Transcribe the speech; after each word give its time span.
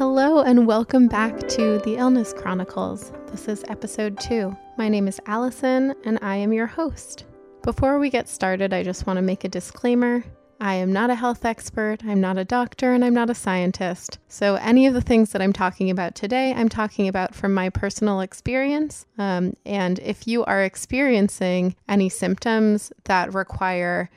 Hello, 0.00 0.40
and 0.40 0.66
welcome 0.66 1.08
back 1.08 1.38
to 1.48 1.78
the 1.80 1.96
Illness 1.96 2.32
Chronicles. 2.32 3.12
This 3.30 3.48
is 3.48 3.64
episode 3.68 4.18
two. 4.18 4.56
My 4.78 4.88
name 4.88 5.06
is 5.06 5.20
Allison, 5.26 5.94
and 6.06 6.18
I 6.22 6.36
am 6.36 6.54
your 6.54 6.66
host. 6.66 7.26
Before 7.62 7.98
we 7.98 8.08
get 8.08 8.26
started, 8.26 8.72
I 8.72 8.82
just 8.82 9.06
want 9.06 9.18
to 9.18 9.22
make 9.22 9.44
a 9.44 9.48
disclaimer. 9.50 10.24
I 10.58 10.76
am 10.76 10.90
not 10.90 11.10
a 11.10 11.14
health 11.14 11.44
expert, 11.44 11.98
I'm 12.02 12.18
not 12.18 12.38
a 12.38 12.46
doctor, 12.46 12.94
and 12.94 13.04
I'm 13.04 13.12
not 13.12 13.28
a 13.28 13.34
scientist. 13.34 14.18
So, 14.28 14.54
any 14.54 14.86
of 14.86 14.94
the 14.94 15.02
things 15.02 15.32
that 15.32 15.42
I'm 15.42 15.52
talking 15.52 15.90
about 15.90 16.14
today, 16.14 16.54
I'm 16.54 16.70
talking 16.70 17.06
about 17.06 17.34
from 17.34 17.52
my 17.52 17.68
personal 17.68 18.22
experience. 18.22 19.04
Um, 19.18 19.54
and 19.66 19.98
if 19.98 20.26
you 20.26 20.46
are 20.46 20.62
experiencing 20.62 21.76
any 21.90 22.08
symptoms 22.08 22.90
that 23.04 23.34
require 23.34 24.08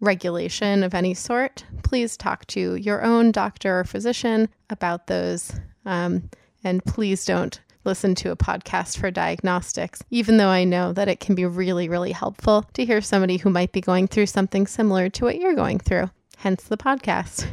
regulation 0.00 0.82
of 0.82 0.94
any 0.94 1.14
sort, 1.14 1.64
please 1.82 2.16
talk 2.16 2.46
to 2.46 2.74
your 2.74 3.02
own 3.02 3.32
doctor 3.32 3.80
or 3.80 3.84
physician 3.84 4.48
about 4.70 5.06
those. 5.06 5.52
Um, 5.84 6.30
and 6.64 6.84
please 6.84 7.24
don't 7.24 7.60
listen 7.84 8.14
to 8.14 8.30
a 8.30 8.36
podcast 8.36 8.98
for 8.98 9.10
diagnostics, 9.10 10.02
even 10.10 10.36
though 10.36 10.48
I 10.48 10.64
know 10.64 10.92
that 10.92 11.08
it 11.08 11.20
can 11.20 11.34
be 11.34 11.46
really, 11.46 11.88
really 11.88 12.12
helpful 12.12 12.66
to 12.74 12.84
hear 12.84 13.00
somebody 13.00 13.38
who 13.38 13.50
might 13.50 13.72
be 13.72 13.80
going 13.80 14.06
through 14.06 14.26
something 14.26 14.66
similar 14.66 15.08
to 15.10 15.24
what 15.24 15.38
you're 15.38 15.54
going 15.54 15.78
through, 15.78 16.10
hence 16.38 16.64
the 16.64 16.76
podcast. 16.76 17.46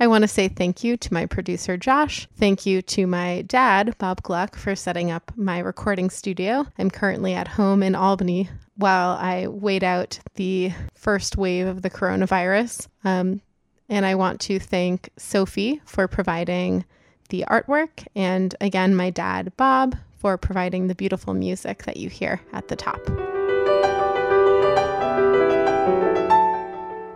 I 0.00 0.06
want 0.06 0.22
to 0.22 0.28
say 0.28 0.46
thank 0.46 0.84
you 0.84 0.96
to 0.96 1.12
my 1.12 1.26
producer, 1.26 1.76
Josh. 1.76 2.28
Thank 2.38 2.64
you 2.64 2.82
to 2.82 3.06
my 3.06 3.42
dad, 3.42 3.98
Bob 3.98 4.22
Gluck, 4.22 4.54
for 4.54 4.76
setting 4.76 5.10
up 5.10 5.32
my 5.36 5.58
recording 5.58 6.08
studio. 6.08 6.66
I'm 6.78 6.90
currently 6.90 7.34
at 7.34 7.48
home 7.48 7.82
in 7.82 7.96
Albany 7.96 8.48
while 8.78 9.10
I 9.10 9.48
wait 9.48 9.82
out 9.82 10.20
the 10.36 10.72
first 10.94 11.36
wave 11.36 11.66
of 11.66 11.82
the 11.82 11.90
coronavirus. 11.90 12.86
Um, 13.04 13.42
and 13.88 14.06
I 14.06 14.14
want 14.14 14.40
to 14.42 14.60
thank 14.60 15.10
Sophie 15.16 15.80
for 15.84 16.06
providing 16.06 16.84
the 17.28 17.44
artwork, 17.48 18.06
and 18.14 18.54
again, 18.60 18.94
my 18.94 19.10
dad, 19.10 19.52
Bob, 19.56 19.96
for 20.16 20.38
providing 20.38 20.86
the 20.86 20.94
beautiful 20.94 21.34
music 21.34 21.82
that 21.84 21.98
you 21.98 22.08
hear 22.08 22.40
at 22.52 22.68
the 22.68 22.76
top. 22.76 23.00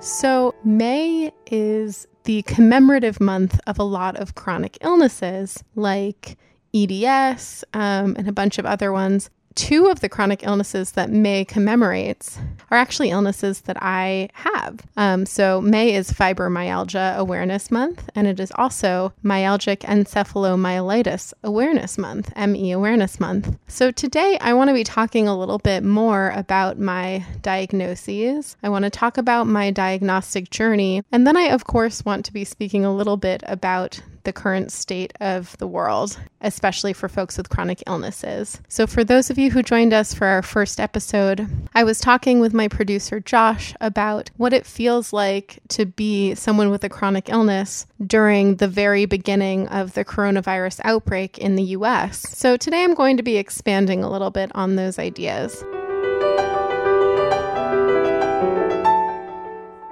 So, 0.02 0.54
May 0.64 1.32
is 1.46 2.08
the 2.24 2.42
commemorative 2.42 3.20
month 3.20 3.60
of 3.66 3.78
a 3.78 3.84
lot 3.84 4.16
of 4.16 4.34
chronic 4.34 4.78
illnesses 4.80 5.62
like 5.76 6.36
EDS 6.74 7.64
um, 7.72 8.16
and 8.18 8.28
a 8.28 8.32
bunch 8.32 8.58
of 8.58 8.66
other 8.66 8.92
ones 8.92 9.30
two 9.54 9.86
of 9.86 10.00
the 10.00 10.08
chronic 10.08 10.42
illnesses 10.44 10.92
that 10.92 11.10
May 11.10 11.44
commemorates 11.44 12.38
are 12.70 12.78
actually 12.78 13.10
illnesses 13.10 13.62
that 13.62 13.76
I 13.80 14.28
have. 14.34 14.80
Um, 14.96 15.26
so, 15.26 15.60
May 15.60 15.94
is 15.94 16.12
Fibromyalgia 16.12 17.16
Awareness 17.16 17.70
Month, 17.70 18.08
and 18.14 18.26
it 18.26 18.40
is 18.40 18.52
also 18.56 19.12
Myalgic 19.24 19.78
Encephalomyelitis 19.78 21.32
Awareness 21.42 21.98
Month, 21.98 22.32
ME 22.36 22.72
Awareness 22.72 23.20
Month. 23.20 23.56
So, 23.68 23.90
today 23.90 24.38
I 24.40 24.54
want 24.54 24.68
to 24.68 24.74
be 24.74 24.84
talking 24.84 25.28
a 25.28 25.38
little 25.38 25.58
bit 25.58 25.82
more 25.82 26.30
about 26.30 26.78
my 26.78 27.24
diagnoses. 27.42 28.56
I 28.62 28.68
want 28.68 28.84
to 28.84 28.90
talk 28.90 29.18
about 29.18 29.46
my 29.46 29.70
diagnostic 29.70 30.50
journey, 30.50 31.02
and 31.12 31.26
then 31.26 31.36
I, 31.36 31.44
of 31.44 31.64
course, 31.64 32.04
want 32.04 32.24
to 32.26 32.32
be 32.32 32.44
speaking 32.44 32.84
a 32.84 32.94
little 32.94 33.16
bit 33.16 33.42
about 33.46 34.00
the 34.24 34.32
current 34.32 34.72
state 34.72 35.12
of 35.20 35.56
the 35.58 35.66
world, 35.66 36.18
especially 36.40 36.92
for 36.92 37.08
folks 37.08 37.36
with 37.36 37.48
chronic 37.48 37.82
illnesses. 37.86 38.60
So, 38.68 38.86
for 38.86 39.04
those 39.04 39.30
of 39.30 39.38
you 39.38 39.50
who 39.50 39.62
joined 39.62 39.92
us 39.92 40.14
for 40.14 40.26
our 40.26 40.42
first 40.42 40.80
episode, 40.80 41.48
I 41.74 41.84
was 41.84 42.00
talking 42.00 42.40
with 42.40 42.54
my 42.54 42.68
producer, 42.68 43.20
Josh, 43.20 43.74
about 43.80 44.30
what 44.36 44.52
it 44.52 44.66
feels 44.66 45.12
like 45.12 45.60
to 45.68 45.86
be 45.86 46.34
someone 46.34 46.70
with 46.70 46.84
a 46.84 46.88
chronic 46.88 47.28
illness 47.28 47.86
during 48.04 48.56
the 48.56 48.68
very 48.68 49.06
beginning 49.06 49.68
of 49.68 49.94
the 49.94 50.04
coronavirus 50.04 50.80
outbreak 50.84 51.38
in 51.38 51.56
the 51.56 51.62
US. 51.62 52.20
So, 52.20 52.56
today 52.56 52.84
I'm 52.84 52.94
going 52.94 53.16
to 53.16 53.22
be 53.22 53.36
expanding 53.36 54.02
a 54.02 54.10
little 54.10 54.30
bit 54.30 54.50
on 54.54 54.76
those 54.76 54.98
ideas. 54.98 55.64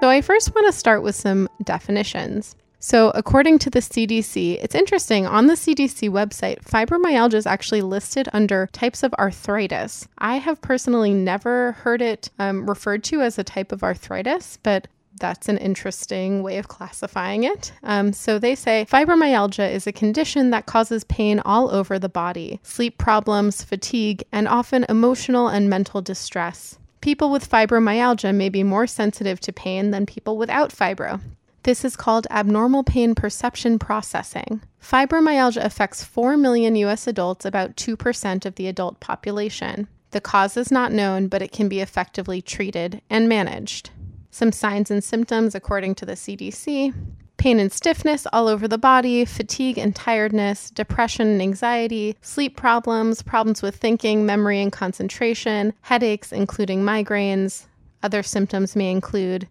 So, 0.01 0.09
I 0.09 0.23
first 0.23 0.55
want 0.55 0.67
to 0.67 0.73
start 0.73 1.03
with 1.03 1.15
some 1.15 1.49
definitions. 1.63 2.57
So, 2.83 3.11
according 3.15 3.59
to 3.61 3.71
the 3.71 3.81
CDC, 3.81 4.59
it's 4.63 4.75
interesting 4.75 5.27
on 5.27 5.47
the 5.47 5.55
CDC 5.55 6.09
website, 6.09 6.65
fibromyalgia 6.65 7.35
is 7.35 7.47
actually 7.47 7.83
listed 7.83 8.27
under 8.33 8.71
types 8.73 9.03
of 9.03 9.13
arthritis. 9.19 10.09
I 10.17 10.37
have 10.37 10.63
personally 10.63 11.13
never 11.13 11.73
heard 11.73 12.01
it 12.01 12.31
um, 12.39 12.67
referred 12.67 13.05
to 13.05 13.21
as 13.21 13.39
a 13.39 13.45
type 13.45 13.71
of 13.71 13.83
arthritis, 13.83 14.59
but 14.63 14.89
that's 15.19 15.51
an 15.51 15.59
interesting 15.59 16.43
way 16.43 16.57
of 16.57 16.69
classifying 16.69 17.45
it. 17.45 17.71
Um, 17.83 18.15
so 18.15 18.39
they 18.39 18.55
say 18.55 18.87
fibromyalgia 18.91 19.71
is 19.71 19.87
a 19.87 19.93
condition 19.93 20.49
that 20.51 20.65
causes 20.65 21.05
pain 21.05 21.41
all 21.41 21.71
over 21.71 21.99
the 21.99 22.09
body, 22.09 22.61
sleep 22.63 22.97
problems, 22.97 23.63
fatigue, 23.63 24.25
and 24.33 24.49
often 24.49 24.87
emotional 24.89 25.49
and 25.49 25.69
mental 25.69 26.01
distress. 26.01 26.79
People 27.03 27.31
with 27.31 27.49
fibromyalgia 27.49 28.35
may 28.35 28.49
be 28.49 28.63
more 28.63 28.87
sensitive 28.87 29.39
to 29.41 29.53
pain 29.53 29.91
than 29.91 30.07
people 30.07 30.39
without 30.39 30.71
fibro. 30.71 31.21
This 31.63 31.85
is 31.85 31.97
called 31.97 32.27
abnormal 32.31 32.85
pain 32.85 33.15
perception 33.15 33.79
processing. 33.79 34.63
Fibromyalgia 34.83 35.63
affects 35.63 36.03
4 36.05 36.37
million 36.37 36.75
US 36.77 37.07
adults, 37.07 37.45
about 37.45 37.77
2% 37.77 38.47
of 38.47 38.55
the 38.55 38.67
adult 38.67 39.01
population. 39.01 39.87
The 40.13 40.21
cause 40.21 40.57
is 40.57 40.73
not 40.73 40.93
known, 40.93 41.29
but 41.29 41.43
it 41.43 41.53
can 41.53 41.69
be 41.69 41.81
effectively 41.81 42.41
treated 42.41 43.03
and 43.11 43.29
managed. 43.29 43.91
Some 44.31 44.53
signs 44.53 44.91
and 44.91 45.05
symptoms, 45.05 45.55
according 45.55 45.97
to 45.97 46.07
the 46.07 46.15
CDC 46.15 46.95
pain 47.41 47.59
and 47.59 47.73
stiffness 47.73 48.27
all 48.35 48.49
over 48.49 48.69
the 48.69 48.77
body, 48.77 49.25
fatigue 49.25 49.79
and 49.79 49.97
tiredness, 49.97 50.69
depression 50.69 51.27
and 51.27 51.41
anxiety, 51.41 52.15
sleep 52.21 52.55
problems, 52.55 53.23
problems 53.23 53.63
with 53.63 53.75
thinking, 53.77 54.27
memory, 54.27 54.61
and 54.61 54.71
concentration, 54.71 55.73
headaches, 55.81 56.33
including 56.33 56.83
migraines. 56.83 57.67
Other 58.03 58.23
symptoms 58.23 58.77
may 58.77 58.91
include 58.91 59.49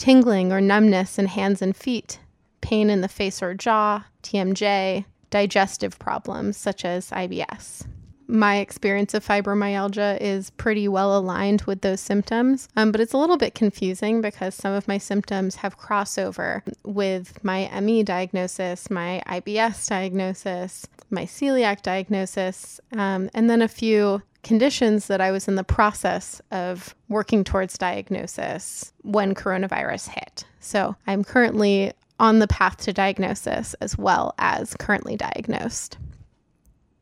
tingling 0.00 0.50
or 0.50 0.62
numbness 0.62 1.18
in 1.18 1.26
hands 1.26 1.60
and 1.60 1.76
feet, 1.76 2.18
pain 2.62 2.88
in 2.88 3.02
the 3.02 3.08
face 3.08 3.42
or 3.42 3.52
jaw, 3.52 4.02
TMJ, 4.22 5.04
digestive 5.28 5.98
problems 5.98 6.56
such 6.56 6.86
as 6.86 7.10
IBS. 7.10 7.86
My 8.26 8.58
experience 8.58 9.12
of 9.12 9.26
fibromyalgia 9.26 10.16
is 10.18 10.50
pretty 10.50 10.88
well 10.88 11.18
aligned 11.18 11.62
with 11.62 11.82
those 11.82 12.00
symptoms, 12.00 12.66
um, 12.76 12.92
but 12.92 13.00
it's 13.02 13.12
a 13.12 13.18
little 13.18 13.36
bit 13.36 13.54
confusing 13.54 14.22
because 14.22 14.54
some 14.54 14.72
of 14.72 14.88
my 14.88 14.96
symptoms 14.96 15.56
have 15.56 15.78
crossover 15.78 16.62
with 16.82 17.44
my 17.44 17.68
ME 17.80 18.02
diagnosis, 18.02 18.88
my 18.88 19.22
IBS 19.26 19.86
diagnosis, 19.86 20.86
my 21.10 21.26
celiac 21.26 21.82
diagnosis, 21.82 22.80
um, 22.92 23.28
and 23.34 23.50
then 23.50 23.60
a 23.60 23.68
few 23.68 24.22
conditions 24.42 25.06
that 25.06 25.20
I 25.20 25.30
was 25.30 25.48
in 25.48 25.54
the 25.54 25.64
process 25.64 26.40
of 26.50 26.94
working 27.08 27.44
towards 27.44 27.78
diagnosis 27.78 28.92
when 29.02 29.34
coronavirus 29.34 30.08
hit. 30.08 30.44
So 30.60 30.96
I'm 31.06 31.24
currently 31.24 31.92
on 32.18 32.38
the 32.38 32.48
path 32.48 32.76
to 32.78 32.92
diagnosis 32.92 33.74
as 33.74 33.96
well 33.96 34.34
as 34.38 34.74
currently 34.74 35.16
diagnosed. 35.16 35.98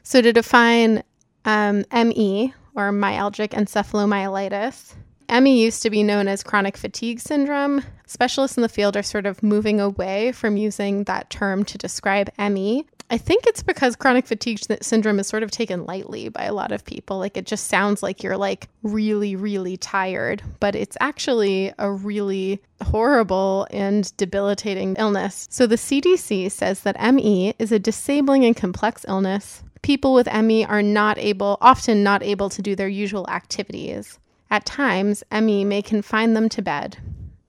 So 0.03 0.23
to 0.23 0.33
define 0.33 1.03
um, 1.45 1.85
ME 1.93 2.55
or 2.75 2.91
myalgic 2.93 3.49
encephalomyelitis, 3.51 4.95
ME 5.43 5.63
used 5.63 5.83
to 5.83 5.91
be 5.91 6.03
known 6.03 6.27
as 6.29 6.43
chronic 6.43 6.77
fatigue 6.77 7.21
syndrome. 7.21 7.85
Specialists 8.07 8.57
in 8.57 8.63
the 8.63 8.69
field 8.69 8.97
are 8.97 9.03
sort 9.03 9.27
of 9.27 9.43
moving 9.43 9.81
away 9.81 10.33
from 10.33 10.57
using 10.57 11.05
that 11.05 11.29
term 11.29 11.65
to 11.67 11.77
describe 11.77 12.31
ME 12.39 12.87
I 13.11 13.17
think 13.17 13.47
it's 13.47 13.63
because 13.63 13.97
chronic 13.97 14.27
fatigue 14.27 14.61
syndrome 14.83 15.19
is 15.19 15.27
sort 15.27 15.43
of 15.43 15.51
taken 15.51 15.87
lightly 15.87 16.29
by 16.29 16.45
a 16.45 16.53
lot 16.53 16.73
of 16.73 16.85
people. 16.85 17.19
Like 17.19 17.39
it 17.39 17.47
just 17.47 17.69
sounds 17.69 18.03
like 18.03 18.23
you're 18.23 18.37
like 18.37 18.69
really, 18.83 19.35
really 19.35 19.79
tired, 19.79 20.43
but 20.61 20.75
it's 20.75 20.97
actually 21.01 21.73
a 21.79 21.91
really 21.91 22.61
horrible 22.83 23.67
and 23.71 24.15
debilitating 24.19 24.95
illness. 24.99 25.49
So 25.51 25.67
the 25.67 25.77
CDC 25.77 26.51
says 26.51 26.81
that 26.81 27.15
ME 27.15 27.55
is 27.59 27.73
a 27.73 27.79
disabling 27.79 28.45
and 28.45 28.55
complex 28.55 29.07
illness. 29.09 29.63
People 29.81 30.13
with 30.13 30.29
ME 30.31 30.67
are 30.67 30.83
not 30.83 31.17
able, 31.17 31.57
often 31.63 32.03
not 32.03 32.23
able 32.23 32.51
to 32.51 32.61
do 32.61 32.77
their 32.77 32.89
usual 32.89 33.27
activities. 33.31 34.19
At 34.51 34.67
times, 34.67 35.23
ME 35.33 35.65
may 35.65 35.81
confine 35.81 36.35
them 36.35 36.49
to 36.51 36.63
bed 36.63 36.99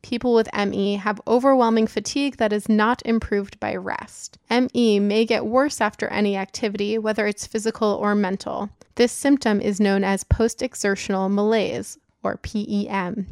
people 0.01 0.33
with 0.33 0.49
ME 0.55 0.95
have 0.95 1.21
overwhelming 1.27 1.87
fatigue 1.87 2.37
that 2.37 2.53
is 2.53 2.69
not 2.69 3.01
improved 3.05 3.59
by 3.59 3.75
rest. 3.75 4.37
ME 4.49 4.99
may 4.99 5.25
get 5.25 5.45
worse 5.45 5.81
after 5.81 6.07
any 6.07 6.35
activity, 6.37 6.97
whether 6.97 7.27
it's 7.27 7.47
physical 7.47 7.89
or 7.89 8.15
mental. 8.15 8.69
This 8.95 9.11
symptom 9.11 9.61
is 9.61 9.79
known 9.79 10.03
as 10.03 10.23
post 10.23 10.61
exertional 10.61 11.29
malaise, 11.29 11.97
or 12.23 12.37
PEM. 12.37 13.27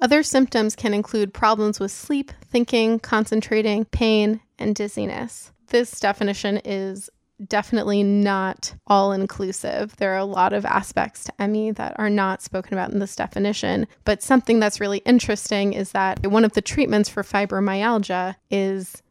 Other 0.00 0.22
symptoms 0.22 0.76
can 0.76 0.92
include 0.92 1.32
problems 1.32 1.80
with 1.80 1.90
sleep, 1.90 2.32
thinking, 2.44 2.98
concentrating, 2.98 3.86
pain, 3.86 4.40
and 4.58 4.74
dizziness. 4.74 5.52
This 5.68 5.98
definition 5.98 6.60
is 6.64 7.08
definitely 7.46 8.02
not 8.02 8.74
all 8.86 9.12
inclusive. 9.12 9.96
There 9.96 10.12
are 10.12 10.18
a 10.18 10.24
lot 10.24 10.52
of 10.52 10.64
aspects 10.64 11.24
to 11.24 11.48
ME 11.48 11.72
that 11.72 11.94
are 11.98 12.10
not 12.10 12.42
spoken 12.42 12.72
about 12.72 12.92
in 12.92 12.98
this 12.98 13.16
definition. 13.16 13.86
But 14.04 14.22
something 14.22 14.60
that's 14.60 14.80
really 14.80 14.98
interesting 14.98 15.72
is 15.72 15.92
that 15.92 16.26
one 16.26 16.44
of 16.44 16.52
the 16.52 16.62
treatments 16.62 17.08
for 17.08 17.22
fibromyalgia 17.22 18.36
is 18.50 19.02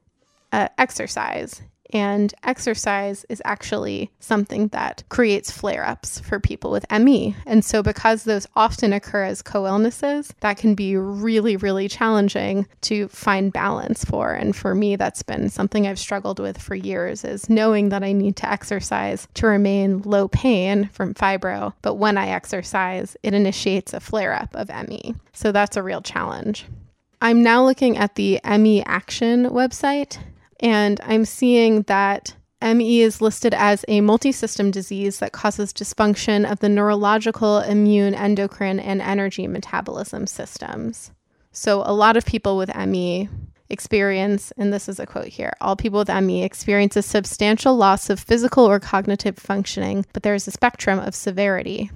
uh, 0.51 0.69
exercise. 0.77 1.61
And 1.93 2.33
exercise 2.43 3.23
is 3.29 3.41
actually 3.45 4.09
something 4.19 4.69
that 4.69 5.03
creates 5.09 5.51
flare 5.51 5.85
ups 5.85 6.19
for 6.19 6.39
people 6.39 6.71
with 6.71 6.85
ME. 6.91 7.35
And 7.45 7.63
so, 7.63 7.83
because 7.83 8.23
those 8.23 8.47
often 8.55 8.91
occur 8.91 9.23
as 9.23 9.43
co 9.43 9.67
illnesses, 9.67 10.33
that 10.39 10.57
can 10.57 10.73
be 10.73 10.97
really, 10.97 11.55
really 11.55 11.87
challenging 11.87 12.67
to 12.81 13.07
find 13.09 13.53
balance 13.53 14.03
for. 14.03 14.33
And 14.33 14.55
for 14.55 14.73
me, 14.73 14.95
that's 14.95 15.21
been 15.21 15.49
something 15.49 15.85
I've 15.85 15.99
struggled 15.99 16.39
with 16.39 16.59
for 16.59 16.73
years 16.73 17.23
is 17.23 17.49
knowing 17.49 17.89
that 17.89 18.03
I 18.03 18.11
need 18.11 18.35
to 18.37 18.49
exercise 18.49 19.27
to 19.35 19.47
remain 19.47 20.01
low 20.01 20.27
pain 20.27 20.89
from 20.93 21.13
fibro. 21.13 21.73
But 21.83 21.95
when 21.95 22.17
I 22.17 22.29
exercise, 22.29 23.15
it 23.21 23.35
initiates 23.35 23.93
a 23.93 23.99
flare 23.99 24.33
up 24.33 24.55
of 24.55 24.69
ME. 24.87 25.13
So, 25.31 25.51
that's 25.51 25.77
a 25.77 25.83
real 25.83 26.01
challenge. 26.01 26.65
I'm 27.21 27.41
now 27.41 27.63
looking 27.63 27.95
at 27.95 28.15
the 28.15 28.41
ME 28.43 28.83
Action 28.83 29.45
website, 29.45 30.17
and 30.63 30.99
I'm 31.03 31.25
seeing 31.25 31.83
that 31.83 32.35
ME 32.61 33.01
is 33.01 33.21
listed 33.21 33.53
as 33.53 33.83
a 33.89 33.99
multisystem 33.99 34.71
disease 34.71 35.19
that 35.19 35.33
causes 35.33 35.73
dysfunction 35.73 36.49
of 36.49 36.59
the 36.59 36.69
neurological, 36.69 37.59
immune, 37.59 38.15
endocrine, 38.15 38.79
and 38.79 39.01
energy 39.01 39.45
metabolism 39.47 40.25
systems. 40.25 41.11
So, 41.51 41.83
a 41.85 41.93
lot 41.93 42.15
of 42.15 42.25
people 42.25 42.55
with 42.57 42.73
ME 42.73 43.27
experience, 43.69 44.53
and 44.57 44.71
this 44.71 44.87
is 44.87 44.99
a 44.99 45.05
quote 45.05 45.27
here 45.27 45.53
all 45.59 45.75
people 45.75 45.99
with 45.99 46.23
ME 46.23 46.43
experience 46.43 46.95
a 46.95 47.01
substantial 47.01 47.75
loss 47.75 48.09
of 48.09 48.19
physical 48.19 48.65
or 48.65 48.79
cognitive 48.79 49.37
functioning, 49.37 50.05
but 50.13 50.23
there 50.23 50.35
is 50.35 50.47
a 50.47 50.51
spectrum 50.51 50.99
of 50.99 51.13
severity. 51.13 51.91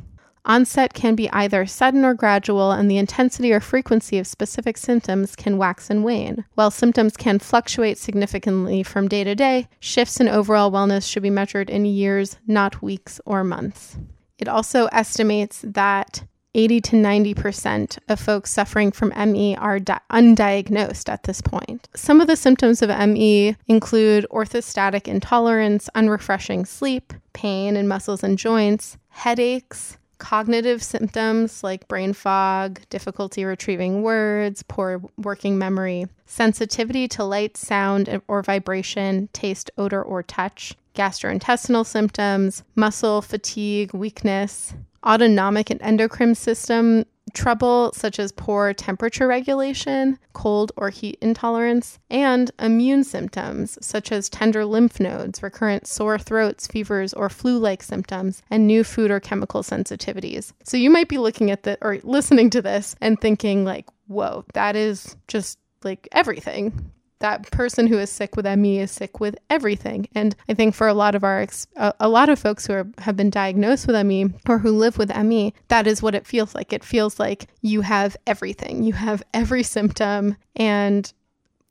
Onset 0.47 0.93
can 0.93 1.13
be 1.13 1.29
either 1.31 1.65
sudden 1.65 2.05
or 2.05 2.13
gradual, 2.13 2.71
and 2.71 2.89
the 2.89 2.97
intensity 2.97 3.51
or 3.51 3.59
frequency 3.59 4.17
of 4.17 4.25
specific 4.25 4.77
symptoms 4.77 5.35
can 5.35 5.57
wax 5.57 5.89
and 5.89 6.05
wane. 6.05 6.45
While 6.55 6.71
symptoms 6.71 7.17
can 7.17 7.39
fluctuate 7.39 7.97
significantly 7.97 8.81
from 8.81 9.09
day 9.09 9.25
to 9.25 9.35
day, 9.35 9.67
shifts 9.81 10.21
in 10.21 10.29
overall 10.29 10.71
wellness 10.71 11.07
should 11.07 11.23
be 11.23 11.29
measured 11.29 11.69
in 11.69 11.85
years, 11.85 12.37
not 12.47 12.81
weeks 12.81 13.19
or 13.25 13.43
months. 13.43 13.97
It 14.39 14.47
also 14.47 14.85
estimates 14.87 15.65
that 15.67 16.23
80 16.53 16.81
to 16.81 16.95
90% 16.95 17.99
of 18.07 18.19
folks 18.19 18.49
suffering 18.49 18.91
from 18.93 19.13
ME 19.31 19.55
are 19.57 19.79
di- 19.79 19.99
undiagnosed 20.09 21.09
at 21.09 21.23
this 21.23 21.41
point. 21.41 21.89
Some 21.93 22.21
of 22.21 22.27
the 22.27 22.37
symptoms 22.37 22.81
of 22.81 22.89
ME 22.89 23.55
include 23.67 24.25
orthostatic 24.31 25.09
intolerance, 25.09 25.89
unrefreshing 25.93 26.65
sleep, 26.65 27.13
pain 27.33 27.75
in 27.75 27.87
muscles 27.87 28.23
and 28.23 28.37
joints, 28.37 28.97
headaches, 29.09 29.97
cognitive 30.17 30.83
symptoms 30.83 31.63
like 31.63 31.87
brain 31.87 32.13
fog, 32.13 32.81
difficulty 32.89 33.45
retrieving 33.45 34.01
words, 34.01 34.63
poor 34.63 35.01
working 35.17 35.57
memory, 35.57 36.07
sensitivity 36.25 37.07
to 37.09 37.23
light, 37.23 37.57
sound, 37.57 38.21
or 38.27 38.41
vibration, 38.41 39.29
taste, 39.33 39.71
odor, 39.77 40.01
or 40.01 40.23
touch, 40.23 40.75
gastrointestinal 40.95 41.85
symptoms, 41.85 42.63
muscle 42.75 43.21
fatigue, 43.21 43.93
weakness, 43.93 44.73
autonomic 45.05 45.69
and 45.69 45.81
endocrine 45.81 46.35
system 46.35 47.05
trouble, 47.33 47.91
such 47.93 48.19
as 48.19 48.31
poor 48.31 48.73
temperature 48.73 49.27
regulation, 49.27 50.17
cold 50.33 50.71
or 50.75 50.89
heat 50.89 51.17
intolerance, 51.21 51.99
and 52.09 52.51
immune 52.59 53.03
symptoms, 53.03 53.77
such 53.85 54.11
as 54.11 54.29
tender 54.29 54.65
lymph 54.65 54.99
nodes, 54.99 55.43
recurrent 55.43 55.87
sore 55.87 56.17
throats, 56.17 56.67
fevers, 56.67 57.13
or 57.13 57.29
flu 57.29 57.57
like 57.57 57.83
symptoms, 57.83 58.41
and 58.49 58.65
new 58.65 58.83
food 58.83 59.11
or 59.11 59.19
chemical 59.19 59.61
sensitivities. 59.61 60.53
So 60.63 60.77
you 60.77 60.89
might 60.89 61.09
be 61.09 61.17
looking 61.17 61.51
at 61.51 61.63
the 61.63 61.77
or 61.81 61.99
listening 62.03 62.49
to 62.51 62.61
this 62.61 62.95
and 63.01 63.19
thinking, 63.19 63.65
like, 63.65 63.87
whoa, 64.07 64.45
that 64.53 64.75
is 64.75 65.15
just 65.27 65.59
like 65.83 66.07
everything 66.11 66.91
that 67.19 67.49
person 67.51 67.87
who 67.87 67.97
is 67.97 68.11
sick 68.11 68.35
with 68.35 68.45
ME 68.45 68.79
is 68.79 68.91
sick 68.91 69.19
with 69.19 69.37
everything. 69.49 70.07
And 70.13 70.35
I 70.47 70.53
think 70.53 70.75
for 70.75 70.87
a 70.87 70.93
lot 70.93 71.15
of 71.15 71.23
our 71.23 71.47
a, 71.75 71.93
a 71.99 72.09
lot 72.09 72.29
of 72.29 72.39
folks 72.39 72.67
who 72.67 72.73
are, 72.73 72.87
have 72.99 73.15
been 73.15 73.29
diagnosed 73.29 73.87
with 73.87 74.05
ME 74.05 74.27
or 74.47 74.59
who 74.59 74.71
live 74.71 74.97
with 74.97 75.15
ME, 75.15 75.53
that 75.69 75.87
is 75.87 76.01
what 76.01 76.15
it 76.15 76.27
feels 76.27 76.53
like. 76.53 76.73
It 76.73 76.83
feels 76.83 77.19
like 77.19 77.47
you 77.61 77.81
have 77.81 78.15
everything. 78.27 78.83
You 78.83 78.93
have 78.93 79.23
every 79.33 79.63
symptom 79.63 80.37
and 80.55 81.11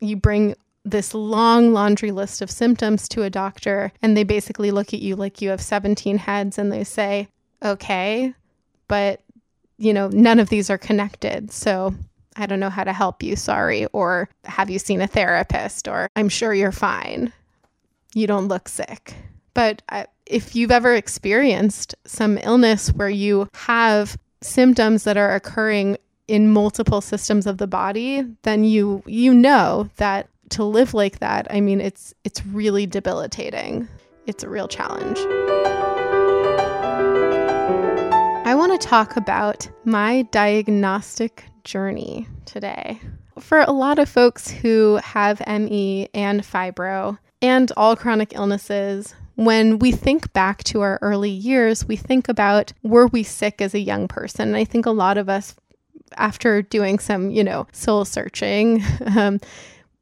you 0.01 0.17
bring 0.17 0.55
this 0.85 1.15
long 1.15 1.73
laundry 1.73 2.13
list 2.13 2.43
of 2.43 2.51
symptoms 2.51 3.09
to 3.09 3.25
a 3.25 3.31
doctor 3.31 3.93
and 4.03 4.17
they 4.17 4.23
basically 4.23 4.71
look 4.71 4.95
at 4.95 5.01
you 5.01 5.17
like 5.17 5.43
you 5.43 5.51
have 5.51 5.61
17 5.61 6.19
heads 6.19 6.59
and 6.59 6.73
they 6.73 6.85
say, 6.85 7.29
"Okay, 7.65 8.35
but 8.89 9.21
you 9.79 9.93
know, 9.93 10.09
none 10.09 10.39
of 10.39 10.49
these 10.49 10.71
are 10.71 10.79
connected." 10.79 11.51
So 11.51 11.95
I 12.37 12.47
don't 12.47 12.61
know 12.61 12.71
how 12.71 12.85
to 12.85 12.93
help 12.93 13.23
you, 13.23 13.37
sorry. 13.37 13.87
Or 13.87 14.29
have 14.45 14.71
you 14.71 14.79
seen 14.79 15.01
a 15.01 15.07
therapist? 15.07 15.89
Or 15.89 16.09
I'm 16.17 16.29
sure 16.29 16.55
you're 16.55 16.73
fine. 16.73 17.33
You 18.15 18.27
don't 18.27 18.49
look 18.49 18.69
sick. 18.69 19.15
But 19.55 19.83
uh, 19.89 20.05
if 20.27 20.55
you've 20.55 20.71
ever 20.71 20.95
experienced 20.95 21.95
some 22.05 22.39
illness 22.39 22.93
where 22.93 23.09
you 23.09 23.49
have 23.55 24.19
symptoms 24.43 25.05
that 25.05 25.17
are 25.17 25.35
occurring 25.35 25.97
in 26.29 26.53
multiple 26.53 27.01
systems 27.01 27.47
of 27.47 27.59
the 27.59 27.67
body, 27.67 28.23
then 28.43 28.65
you 28.65 29.03
you 29.07 29.33
know 29.33 29.89
that 29.97 30.29
to 30.51 30.65
live 30.65 30.93
like 30.93 31.21
that, 31.21 31.47
I 31.51 31.61
mean 31.61 31.81
it's 31.81 32.15
it's 32.25 32.45
really 32.47 32.87
debilitating. 32.87 33.89
It's 34.27 34.43
a 34.43 34.49
real 34.49 34.69
challenge. 34.69 35.19
I 38.45 38.55
want 38.55 38.81
to 38.81 38.87
talk 38.89 39.17
about 39.17 39.69
my 39.85 40.23
diagnostic 40.31 41.45
journey 41.67 42.27
today. 42.47 43.01
For 43.39 43.61
a 43.61 43.73
lot 43.73 43.99
of 43.99 44.09
folks 44.09 44.51
who 44.51 44.99
have 45.03 45.47
ME 45.47 46.09
and 46.15 46.41
fibro 46.43 47.19
and 47.43 47.71
all 47.77 47.95
chronic 47.95 48.33
illnesses, 48.35 49.15
when 49.35 49.79
we 49.79 49.93
think 49.93 50.33
back 50.33 50.65
to 50.65 50.81
our 50.81 50.99
early 51.03 51.31
years, 51.31 51.85
we 51.85 51.97
think 51.97 52.29
about 52.31 52.73
were 52.83 53.09
we 53.09 53.23
sick 53.23 53.61
as 53.61 53.75
a 53.75 53.79
young 53.79 54.09
person? 54.09 54.49
And 54.49 54.57
I 54.57 54.65
think 54.65 54.87
a 54.87 54.91
lot 54.91 55.19
of 55.19 55.29
us, 55.29 55.55
after 56.17 56.63
doing 56.63 56.99
some, 56.99 57.31
you 57.31 57.45
know, 57.45 57.67
soul 57.73 58.07
searching, 58.07 58.83
um, 59.17 59.41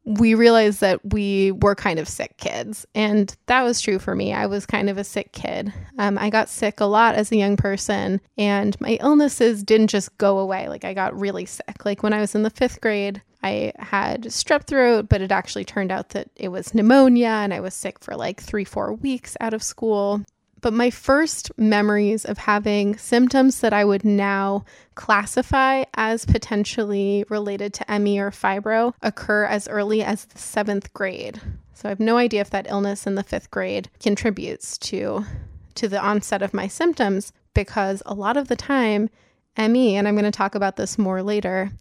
we 0.05 0.35
realized 0.35 0.81
that 0.81 1.01
we 1.13 1.53
were 1.53 1.75
kind 1.75 1.99
of 1.99 2.09
sick 2.09 2.37
kids. 2.37 2.87
And 2.95 3.35
that 3.47 3.63
was 3.63 3.81
true 3.81 3.99
for 3.99 4.15
me. 4.15 4.33
I 4.33 4.47
was 4.47 4.67
kind 4.67 4.91
of 4.91 4.99
a 4.99 5.05
sick 5.05 5.33
kid. 5.33 5.73
Um, 5.99 6.19
I 6.19 6.31
got 6.31 6.49
sick 6.49 6.81
a 6.81 6.85
lot 6.85 7.15
as 7.15 7.33
a 7.33 7.37
young 7.37 7.57
person, 7.57 8.21
and 8.37 8.79
my 8.81 8.99
illnesses 9.01 9.63
didn't 9.63 9.89
just 9.89 10.17
go 10.19 10.39
away. 10.39 10.69
Like, 10.69 10.85
I 10.85 10.93
got 10.95 11.19
really 11.19 11.47
sick. 11.47 11.85
Like, 11.85 12.03
when 12.03 12.13
I 12.13 12.21
was 12.21 12.35
in 12.35 12.43
the 12.43 12.51
fifth 12.51 12.81
grade, 12.81 13.23
I 13.43 13.73
had 13.79 14.25
strep 14.25 14.67
throat, 14.67 15.09
but 15.09 15.21
it 15.21 15.31
actually 15.31 15.65
turned 15.65 15.93
out 15.93 16.11
that 16.11 16.31
it 16.35 16.49
was 16.49 16.75
pneumonia, 16.75 17.29
and 17.29 17.53
I 17.53 17.61
was 17.61 17.75
sick 17.75 17.99
for 18.01 18.17
like 18.17 18.41
three, 18.41 18.65
four 18.65 18.95
weeks 18.95 19.37
out 19.41 19.55
of 19.55 19.63
school. 19.63 20.23
But 20.65 20.73
my 20.73 20.89
first 20.89 21.53
memories 21.59 22.25
of 22.25 22.39
having 22.39 22.97
symptoms 22.97 23.61
that 23.61 23.75
I 23.75 23.85
would 23.85 24.03
now 24.03 24.65
classify 24.95 25.85
as 25.93 26.25
potentially 26.25 27.27
related 27.29 27.75
to 27.75 27.99
ME 27.99 28.19
or 28.19 28.31
fibro 28.31 28.95
occur 29.03 29.45
as 29.45 29.69
early 29.69 30.03
as 30.03 30.25
the 30.25 30.39
seventh 30.39 30.91
grade. 30.95 31.39
So 31.75 31.87
I 31.87 31.91
have 31.91 32.01
no 32.01 32.17
idea 32.17 32.41
if 32.41 32.49
that 32.49 32.67
illness 32.67 33.07
in 33.07 33.15
the 33.15 33.23
fifth 33.23 33.51
grade 33.51 33.91
contributes 34.03 34.79
to 34.79 35.27
to 35.75 35.87
the 35.87 36.01
onset 36.01 36.41
of 36.41 36.55
my 36.55 36.67
symptoms 36.67 37.35
because 37.53 38.03
a 38.07 38.15
lot 38.15 38.39
of 38.39 38.49
the 38.49 38.57
time 38.57 39.11
ME, 39.59 39.97
and 39.97 40.09
I'm 40.09 40.15
going 40.15 40.25
to 40.25 40.31
talk 40.31 40.55
about 40.55 40.77
this 40.77 40.97
more 40.97 41.23
later, 41.23 41.73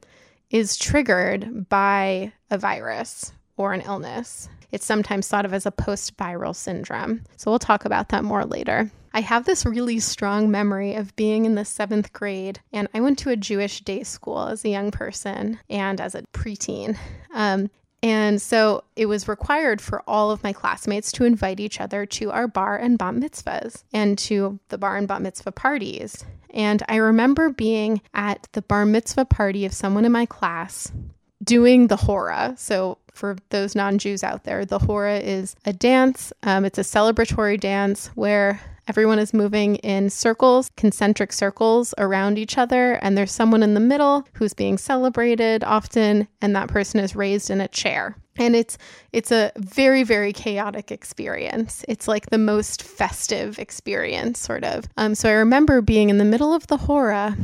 is 0.49 0.75
triggered 0.75 1.69
by 1.69 2.33
a 2.51 2.57
virus 2.57 3.31
or 3.55 3.71
an 3.71 3.79
illness. 3.79 4.49
It's 4.73 4.85
sometimes 4.87 5.27
thought 5.27 5.45
of 5.45 5.53
as 5.53 5.67
a 5.67 5.71
post 5.71 6.17
viral 6.17 6.55
syndrome. 6.55 7.21
So 7.37 7.51
we'll 7.51 7.59
talk 7.59 7.85
about 7.85 8.09
that 8.09 8.23
more 8.23 8.43
later. 8.43 8.89
I 9.13 9.21
have 9.21 9.45
this 9.45 9.67
really 9.67 9.99
strong 9.99 10.49
memory 10.49 10.95
of 10.95 11.15
being 11.15 11.45
in 11.45 11.53
the 11.53 11.63
seventh 11.63 12.11
grade, 12.11 12.59
and 12.73 12.87
I 12.91 12.99
went 12.99 13.19
to 13.19 13.29
a 13.29 13.37
Jewish 13.37 13.81
day 13.81 14.01
school 14.01 14.47
as 14.47 14.65
a 14.65 14.69
young 14.69 14.89
person 14.89 15.59
and 15.69 16.01
as 16.01 16.15
a 16.15 16.23
preteen. 16.33 16.97
Um, 17.35 17.69
and 18.01 18.41
so 18.41 18.83
it 18.95 19.05
was 19.05 19.27
required 19.27 19.79
for 19.79 20.01
all 20.07 20.31
of 20.31 20.43
my 20.43 20.53
classmates 20.53 21.11
to 21.13 21.23
invite 21.23 21.59
each 21.59 21.79
other 21.79 22.07
to 22.07 22.31
our 22.31 22.47
bar 22.47 22.75
and 22.75 22.97
bat 22.97 23.13
mitzvahs 23.13 23.83
and 23.93 24.17
to 24.17 24.59
the 24.69 24.79
bar 24.79 24.97
and 24.97 25.07
bat 25.07 25.21
mitzvah 25.21 25.51
parties. 25.51 26.25
And 26.49 26.81
I 26.89 26.95
remember 26.95 27.51
being 27.51 28.01
at 28.15 28.47
the 28.53 28.63
bar 28.63 28.87
mitzvah 28.87 29.25
party 29.25 29.65
of 29.65 29.73
someone 29.73 30.03
in 30.03 30.11
my 30.11 30.25
class 30.25 30.91
doing 31.43 31.87
the 31.87 31.95
hora. 31.95 32.55
So 32.57 32.97
for 33.13 33.37
those 33.49 33.75
non 33.75 33.97
Jews 33.97 34.23
out 34.23 34.43
there, 34.43 34.65
the 34.65 34.79
hora 34.79 35.19
is 35.19 35.55
a 35.65 35.73
dance. 35.73 36.33
Um, 36.43 36.65
it's 36.65 36.77
a 36.77 36.81
celebratory 36.81 37.59
dance 37.59 38.07
where 38.15 38.59
everyone 38.87 39.19
is 39.19 39.33
moving 39.33 39.75
in 39.77 40.09
circles, 40.09 40.69
concentric 40.75 41.31
circles 41.31 41.93
around 41.97 42.37
each 42.37 42.57
other, 42.57 42.93
and 42.93 43.17
there's 43.17 43.31
someone 43.31 43.63
in 43.63 43.73
the 43.73 43.79
middle 43.79 44.27
who's 44.33 44.53
being 44.53 44.77
celebrated 44.77 45.63
often, 45.63 46.27
and 46.41 46.55
that 46.55 46.67
person 46.67 46.99
is 46.99 47.15
raised 47.15 47.49
in 47.49 47.61
a 47.61 47.67
chair. 47.67 48.15
And 48.35 48.55
it's 48.55 48.79
it's 49.11 49.31
a 49.31 49.51
very 49.57 50.01
very 50.01 50.33
chaotic 50.33 50.91
experience. 50.91 51.85
It's 51.87 52.07
like 52.07 52.31
the 52.31 52.39
most 52.39 52.81
festive 52.81 53.59
experience, 53.59 54.39
sort 54.39 54.63
of. 54.63 54.85
Um, 54.97 55.13
so 55.13 55.29
I 55.29 55.33
remember 55.33 55.81
being 55.81 56.09
in 56.09 56.17
the 56.17 56.25
middle 56.25 56.53
of 56.53 56.65
the 56.65 56.77
hora 56.77 57.37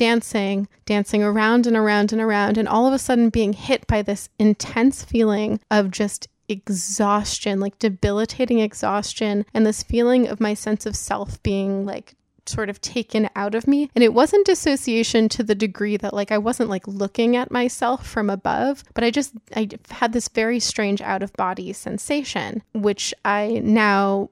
dancing, 0.00 0.66
dancing 0.86 1.22
around 1.22 1.66
and 1.66 1.76
around 1.76 2.10
and 2.10 2.22
around, 2.22 2.56
and 2.56 2.66
all 2.66 2.86
of 2.86 2.94
a 2.94 2.98
sudden 2.98 3.28
being 3.28 3.52
hit 3.52 3.86
by 3.86 4.00
this 4.00 4.30
intense 4.38 5.04
feeling 5.04 5.60
of 5.70 5.90
just 5.90 6.26
exhaustion, 6.48 7.60
like 7.60 7.78
debilitating 7.78 8.60
exhaustion, 8.60 9.44
and 9.52 9.66
this 9.66 9.82
feeling 9.82 10.26
of 10.26 10.40
my 10.40 10.54
sense 10.54 10.86
of 10.86 10.96
self 10.96 11.42
being 11.42 11.84
like 11.84 12.14
sort 12.46 12.70
of 12.70 12.80
taken 12.80 13.28
out 13.36 13.54
of 13.54 13.68
me. 13.68 13.90
And 13.94 14.02
it 14.02 14.14
wasn't 14.14 14.46
dissociation 14.46 15.28
to 15.28 15.42
the 15.42 15.54
degree 15.54 15.98
that 15.98 16.14
like 16.14 16.32
I 16.32 16.38
wasn't 16.38 16.70
like 16.70 16.88
looking 16.88 17.36
at 17.36 17.50
myself 17.50 18.06
from 18.06 18.30
above, 18.30 18.82
but 18.94 19.04
I 19.04 19.10
just 19.10 19.34
I 19.54 19.68
had 19.90 20.14
this 20.14 20.28
very 20.28 20.60
strange 20.60 21.02
out 21.02 21.22
of 21.22 21.30
body 21.34 21.74
sensation, 21.74 22.62
which 22.72 23.12
I 23.22 23.60
now 23.62 24.30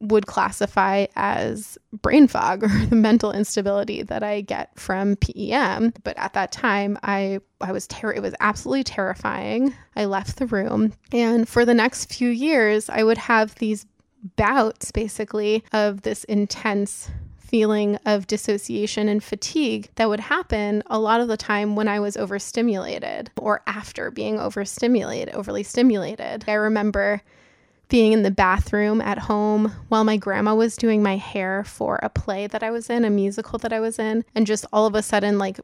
would 0.00 0.26
classify 0.26 1.06
as 1.14 1.78
brain 1.92 2.26
fog 2.26 2.64
or 2.64 2.86
the 2.86 2.96
mental 2.96 3.32
instability 3.32 4.02
that 4.02 4.22
I 4.22 4.40
get 4.40 4.78
from 4.78 5.16
PEM. 5.16 5.92
But 6.02 6.18
at 6.18 6.32
that 6.32 6.52
time, 6.52 6.98
I 7.02 7.40
I 7.60 7.72
was 7.72 7.86
ter- 7.86 8.12
it 8.12 8.22
was 8.22 8.34
absolutely 8.40 8.84
terrifying. 8.84 9.74
I 9.94 10.06
left 10.06 10.38
the 10.38 10.46
room, 10.46 10.94
and 11.12 11.48
for 11.48 11.64
the 11.64 11.74
next 11.74 12.12
few 12.12 12.30
years, 12.30 12.88
I 12.88 13.02
would 13.02 13.18
have 13.18 13.54
these 13.56 13.86
bouts 14.36 14.90
basically 14.90 15.64
of 15.72 16.02
this 16.02 16.24
intense 16.24 17.10
feeling 17.38 17.96
of 18.06 18.28
dissociation 18.28 19.08
and 19.08 19.24
fatigue 19.24 19.88
that 19.96 20.08
would 20.08 20.20
happen 20.20 20.82
a 20.86 20.98
lot 20.98 21.20
of 21.20 21.26
the 21.26 21.36
time 21.36 21.74
when 21.74 21.88
I 21.88 21.98
was 21.98 22.16
overstimulated 22.16 23.30
or 23.36 23.60
after 23.66 24.12
being 24.12 24.38
overstimulated, 24.38 25.34
overly 25.34 25.64
stimulated. 25.64 26.44
I 26.46 26.52
remember 26.52 27.22
being 27.90 28.12
in 28.12 28.22
the 28.22 28.30
bathroom 28.30 29.02
at 29.02 29.18
home 29.18 29.72
while 29.88 30.04
my 30.04 30.16
grandma 30.16 30.54
was 30.54 30.76
doing 30.76 31.02
my 31.02 31.16
hair 31.16 31.64
for 31.64 32.00
a 32.02 32.08
play 32.08 32.46
that 32.46 32.62
I 32.62 32.70
was 32.70 32.88
in, 32.88 33.04
a 33.04 33.10
musical 33.10 33.58
that 33.58 33.72
I 33.72 33.80
was 33.80 33.98
in, 33.98 34.24
and 34.34 34.46
just 34.46 34.64
all 34.72 34.86
of 34.86 34.94
a 34.94 35.02
sudden, 35.02 35.38
like, 35.38 35.60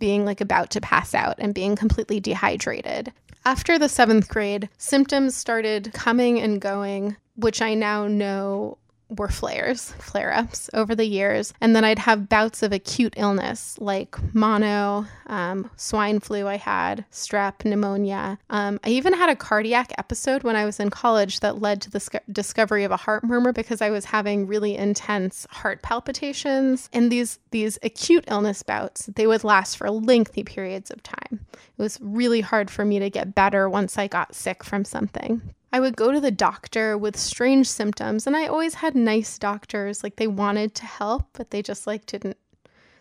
being 0.00 0.24
like 0.24 0.40
about 0.40 0.70
to 0.70 0.80
pass 0.80 1.14
out 1.14 1.36
and 1.38 1.54
being 1.54 1.76
completely 1.76 2.18
dehydrated. 2.18 3.12
After 3.44 3.78
the 3.78 3.88
seventh 3.88 4.28
grade, 4.28 4.68
symptoms 4.76 5.36
started 5.36 5.92
coming 5.92 6.40
and 6.40 6.60
going, 6.60 7.16
which 7.36 7.62
I 7.62 7.74
now 7.74 8.08
know 8.08 8.78
were 9.08 9.28
flares, 9.28 9.92
flare 9.98 10.32
ups 10.32 10.68
over 10.74 10.94
the 10.94 11.06
years. 11.06 11.52
And 11.60 11.76
then 11.76 11.84
I'd 11.84 11.98
have 12.00 12.28
bouts 12.28 12.62
of 12.62 12.72
acute 12.72 13.14
illness 13.16 13.78
like 13.78 14.16
mono, 14.34 15.06
um, 15.26 15.70
swine 15.76 16.20
flu, 16.20 16.46
I 16.46 16.56
had, 16.56 17.04
strep, 17.12 17.64
pneumonia. 17.64 18.38
Um, 18.50 18.80
I 18.84 18.90
even 18.90 19.12
had 19.12 19.28
a 19.28 19.36
cardiac 19.36 19.92
episode 19.98 20.42
when 20.42 20.56
I 20.56 20.64
was 20.64 20.80
in 20.80 20.90
college 20.90 21.40
that 21.40 21.60
led 21.60 21.80
to 21.82 21.90
the 21.90 22.00
sc- 22.00 22.16
discovery 22.32 22.84
of 22.84 22.90
a 22.90 22.96
heart 22.96 23.22
murmur 23.22 23.52
because 23.52 23.80
I 23.80 23.90
was 23.90 24.06
having 24.06 24.46
really 24.46 24.76
intense 24.76 25.46
heart 25.50 25.82
palpitations. 25.82 26.88
And 26.92 27.10
these, 27.10 27.38
these 27.50 27.78
acute 27.82 28.24
illness 28.28 28.62
bouts, 28.62 29.06
they 29.06 29.26
would 29.26 29.44
last 29.44 29.76
for 29.76 29.90
lengthy 29.90 30.42
periods 30.42 30.90
of 30.90 31.02
time. 31.02 31.46
It 31.78 31.82
was 31.82 31.98
really 32.00 32.40
hard 32.40 32.70
for 32.70 32.84
me 32.84 32.98
to 32.98 33.10
get 33.10 33.34
better 33.34 33.68
once 33.68 33.98
I 33.98 34.08
got 34.08 34.34
sick 34.34 34.64
from 34.64 34.84
something. 34.84 35.42
I 35.76 35.80
would 35.80 35.94
go 35.94 36.10
to 36.10 36.20
the 36.20 36.30
doctor 36.30 36.96
with 36.96 37.18
strange 37.18 37.68
symptoms, 37.68 38.26
and 38.26 38.34
I 38.34 38.46
always 38.46 38.76
had 38.76 38.94
nice 38.94 39.38
doctors. 39.38 40.02
Like 40.02 40.16
they 40.16 40.26
wanted 40.26 40.74
to 40.76 40.86
help, 40.86 41.26
but 41.34 41.50
they 41.50 41.60
just 41.60 41.86
like 41.86 42.06
didn't 42.06 42.38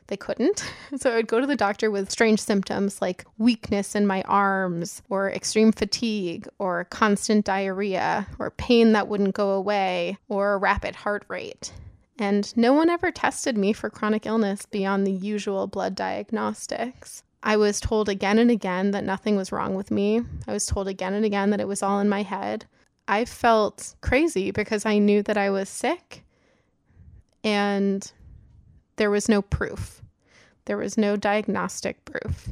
they 0.08 0.18
couldn't. 0.18 0.70
So 0.98 1.10
I 1.10 1.16
would 1.16 1.28
go 1.28 1.40
to 1.40 1.48
the 1.48 1.56
doctor 1.56 1.90
with 1.90 2.12
strange 2.12 2.42
symptoms 2.42 3.02
like 3.02 3.24
weakness 3.38 3.96
in 3.96 4.06
my 4.06 4.24
arms, 4.24 5.02
or 5.10 5.32
extreme 5.32 5.72
fatigue, 5.72 6.50
or 6.60 6.84
constant 6.84 7.46
diarrhea, 7.46 8.28
or 8.40 8.52
pain 8.52 8.92
that 8.92 9.08
wouldn't 9.08 9.36
go 9.36 9.52
away, 9.52 10.18
or 10.28 10.56
a 10.56 10.58
rapid 10.58 10.98
heart 10.98 11.24
rate. 11.30 11.72
And 12.20 12.56
no 12.58 12.74
one 12.74 12.90
ever 12.90 13.10
tested 13.10 13.58
me 13.58 13.72
for 13.72 13.90
chronic 13.90 14.26
illness 14.26 14.66
beyond 14.66 15.08
the 15.08 15.14
usual 15.14 15.66
blood 15.68 15.96
diagnostics. 15.96 17.24
I 17.46 17.58
was 17.58 17.80
told 17.80 18.10
again 18.10 18.40
and 18.40 18.50
again 18.50 18.90
that 18.92 19.04
nothing 19.04 19.36
was 19.36 19.52
wrong 19.52 19.76
with 19.76 19.92
me. 19.92 20.22
I 20.48 20.52
was 20.52 20.66
told 20.66 20.88
again 20.88 21.14
and 21.14 21.24
again 21.24 21.52
that 21.52 21.60
it 21.62 21.68
was 21.68 21.84
all 21.84 22.00
in 22.00 22.10
my 22.10 22.24
head. 22.24 22.66
I 23.08 23.24
felt 23.26 23.94
crazy 24.02 24.50
because 24.50 24.84
I 24.84 24.98
knew 24.98 25.22
that 25.22 25.38
I 25.38 25.52
was 25.52 25.70
sick 25.70 26.24
and 27.44 28.12
there 28.96 29.12
was 29.12 29.30
no 29.30 29.44
proof. 29.44 30.02
There 30.66 30.78
was 30.78 30.98
no 30.98 31.16
diagnostic 31.16 32.04
proof. 32.04 32.50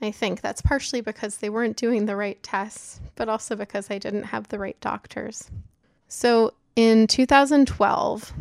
I 0.00 0.12
think 0.12 0.40
that's 0.40 0.62
partially 0.62 1.00
because 1.00 1.38
they 1.38 1.50
weren't 1.50 1.76
doing 1.76 2.06
the 2.06 2.14
right 2.14 2.40
tests, 2.44 3.00
but 3.16 3.28
also 3.28 3.56
because 3.56 3.90
I 3.90 3.98
didn't 3.98 4.24
have 4.24 4.46
the 4.48 4.58
right 4.60 4.80
doctors. 4.80 5.50
So 6.06 6.52
in 6.76 7.08
2012, 7.08 8.32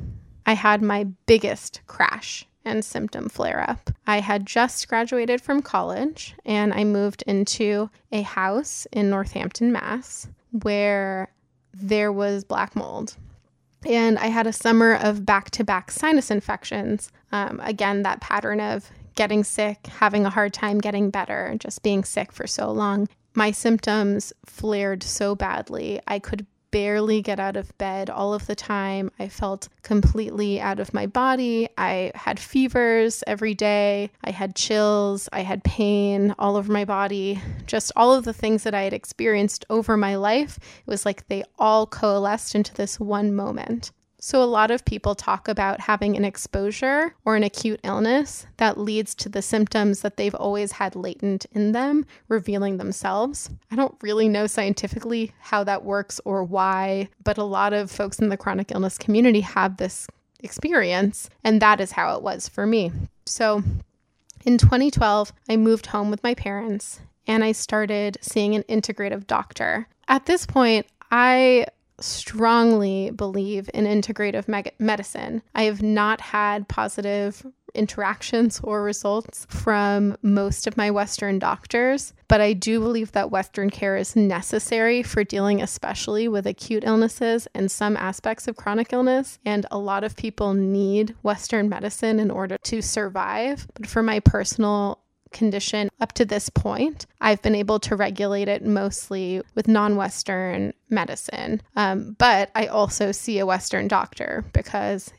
I 0.45 0.53
had 0.53 0.84
my 0.84 1.05
biggest 1.25 1.81
crash 1.88 2.45
and 2.65 2.84
symptom 2.84 3.29
flare 3.29 3.63
up. 3.69 3.91
I 4.07 4.19
had 4.19 4.45
just 4.45 4.88
graduated 4.88 5.41
from 5.41 5.62
college 5.62 6.36
and 6.45 6.74
I 6.74 6.84
moved 6.84 7.24
into 7.27 7.89
a 8.12 8.24
house 8.24 8.88
in 8.91 9.10
Northampton, 9.10 9.72
Mass, 9.72 10.27
where 10.51 11.31
there 11.74 12.12
was 12.12 12.43
black 12.43 12.75
mold. 12.75 13.15
And 13.86 14.17
I 14.17 14.27
had 14.27 14.48
a 14.48 14.53
summer 14.53 14.95
of 14.95 15.25
back 15.25 15.51
to 15.51 15.63
back 15.63 15.91
sinus 15.91 16.31
infections. 16.31 17.12
Um, 17.31 17.60
again, 17.63 18.01
that 18.01 18.22
pattern 18.22 18.60
of 18.60 18.89
getting 19.13 19.43
sick, 19.43 19.88
having 19.88 20.25
a 20.25 20.29
hard 20.29 20.53
time 20.53 20.79
getting 20.79 21.10
better, 21.10 21.55
just 21.60 21.84
being 21.84 22.03
sick 22.03 22.31
for 22.31 22.48
so 22.48 22.72
long. 22.72 23.07
My 23.34 23.51
symptoms 23.51 24.34
flared 24.45 25.03
so 25.03 25.36
badly. 25.36 26.01
I 26.07 26.19
could 26.19 26.45
barely 26.75 27.22
get 27.22 27.39
out 27.39 27.55
of 27.55 27.77
bed 27.77 28.10
all 28.10 28.34
of 28.34 28.48
the 28.48 28.53
time. 28.53 29.10
I 29.17 29.29
felt 29.29 29.70
completely 29.82 30.60
out 30.60 30.82
of 30.82 30.94
my 30.94 31.05
body. 31.05 31.70
I 31.77 32.12
had 32.15 32.38
fevers 32.38 33.24
every 33.25 33.53
day. 33.53 34.12
I 34.25 34.32
had 34.32 34.58
chills. 34.58 35.29
I 35.32 35.39
had 35.44 35.63
pain 35.63 36.36
all 36.38 36.58
over 36.58 36.70
my 36.70 36.84
body. 36.84 37.41
Just 37.65 37.94
all 37.96 38.13
of 38.13 38.25
the 38.25 38.34
things 38.34 38.63
that 38.63 38.74
I 38.74 38.82
had 38.82 38.91
experienced 38.91 39.63
over 39.70 39.96
my 39.96 40.17
life. 40.17 40.60
It 40.86 40.89
was 40.89 41.05
like 41.05 41.25
they 41.29 41.46
all 41.58 41.88
coalesced 41.88 42.55
into 42.55 42.74
this 42.74 43.00
one 43.00 43.34
moment. 43.34 43.94
So, 44.25 44.41
a 44.41 44.46
lot 44.46 44.72
of 44.72 44.86
people 44.86 45.13
talk 45.13 45.48
about 45.48 45.82
having 45.82 46.17
an 46.17 46.25
exposure 46.25 47.13
or 47.25 47.36
an 47.36 47.44
acute 47.44 47.79
illness 47.84 48.48
that 48.58 48.75
leads 48.75 49.13
to 49.13 49.29
the 49.29 49.44
symptoms 49.44 50.01
that 50.01 50.17
they've 50.17 50.34
always 50.34 50.72
had 50.72 50.96
latent 50.96 51.46
in 51.51 51.74
them 51.74 52.08
revealing 52.27 52.77
themselves. 52.77 53.51
I 53.70 53.75
don't 53.75 53.94
really 54.01 54.27
know 54.27 54.48
scientifically 54.48 55.32
how 55.38 55.63
that 55.65 55.86
works 55.86 56.20
or 56.25 56.44
why, 56.44 57.10
but 57.24 57.38
a 57.38 57.44
lot 57.44 57.72
of 57.72 57.91
folks 57.91 58.17
in 58.17 58.29
the 58.29 58.36
chronic 58.36 58.72
illness 58.72 58.98
community 58.98 59.41
have 59.41 59.77
this 59.77 60.08
experience, 60.39 61.29
and 61.44 61.62
that 61.62 61.79
is 61.79 61.91
how 61.91 62.15
it 62.15 62.24
was 62.24 62.50
for 62.50 62.65
me. 62.65 62.91
So, 63.27 63.62
in 64.44 64.58
2012, 64.58 65.34
I 65.50 65.55
moved 65.55 65.86
home 65.86 66.10
with 66.10 66.24
my 66.24 66.34
parents 66.34 67.00
and 67.27 67.44
I 67.44 67.51
started 67.51 68.17
seeing 68.22 68.55
an 68.55 68.63
integrative 68.63 69.27
doctor. 69.27 69.88
At 70.08 70.25
this 70.25 70.48
point, 70.48 70.88
I 71.12 71.67
strongly 72.00 73.12
believe 73.12 73.70
in 73.74 73.86
integrative 73.86 74.48
me- 74.48 74.72
medicine. 74.80 75.42
I 75.54 75.64
have 75.64 75.82
not 75.82 76.22
had 76.22 76.68
positive 76.68 77.46
interactions 77.75 78.60
or 78.64 78.82
results 78.82 79.46
from 79.50 80.18
most 80.22 80.66
of 80.66 80.78
my 80.78 80.90
Western 80.90 81.38
doctors, 81.38 82.14
but 82.28 82.42
I 82.42 82.54
do 82.54 82.80
believe 82.80 83.12
that 83.12 83.32
Western 83.32 83.70
care 83.70 83.98
is 83.98 84.16
necessary 84.16 85.04
for 85.04 85.24
dealing, 85.24 85.62
especially 85.62 86.28
with 86.28 86.48
acute 86.48 86.84
illnesses 86.86 87.48
and 87.54 87.70
some 87.70 87.98
aspects 87.98 88.48
of 88.48 88.56
chronic 88.56 88.94
illness. 88.94 89.40
And 89.46 89.66
a 89.70 89.78
lot 89.78 90.04
of 90.04 90.16
people 90.16 90.54
need 90.54 91.16
Western 91.22 91.70
medicine 91.70 92.20
in 92.20 92.32
order 92.32 92.58
to 92.58 92.82
survive. 92.82 93.68
But 93.74 93.88
for 93.88 94.02
my 94.02 94.20
personal 94.20 95.00
condition 95.36 95.89
up 96.00 96.13
to 96.13 96.25
this 96.25 96.50
point, 96.50 97.06
I've 97.22 97.42
been 97.44 97.54
able 97.54 97.80
to 97.82 97.96
regulate 97.96 98.48
it 98.48 98.65
mostly 98.65 99.42
with 99.54 99.68
non 99.68 99.96
Western 99.96 100.74
medicine. 100.89 101.62
Um, 101.75 102.15
but 102.18 102.50
I 102.56 102.65
also 102.65 103.12
see 103.12 103.38
a 103.38 103.46
Western 103.46 103.88
doctor 103.88 104.44
because 104.54 105.13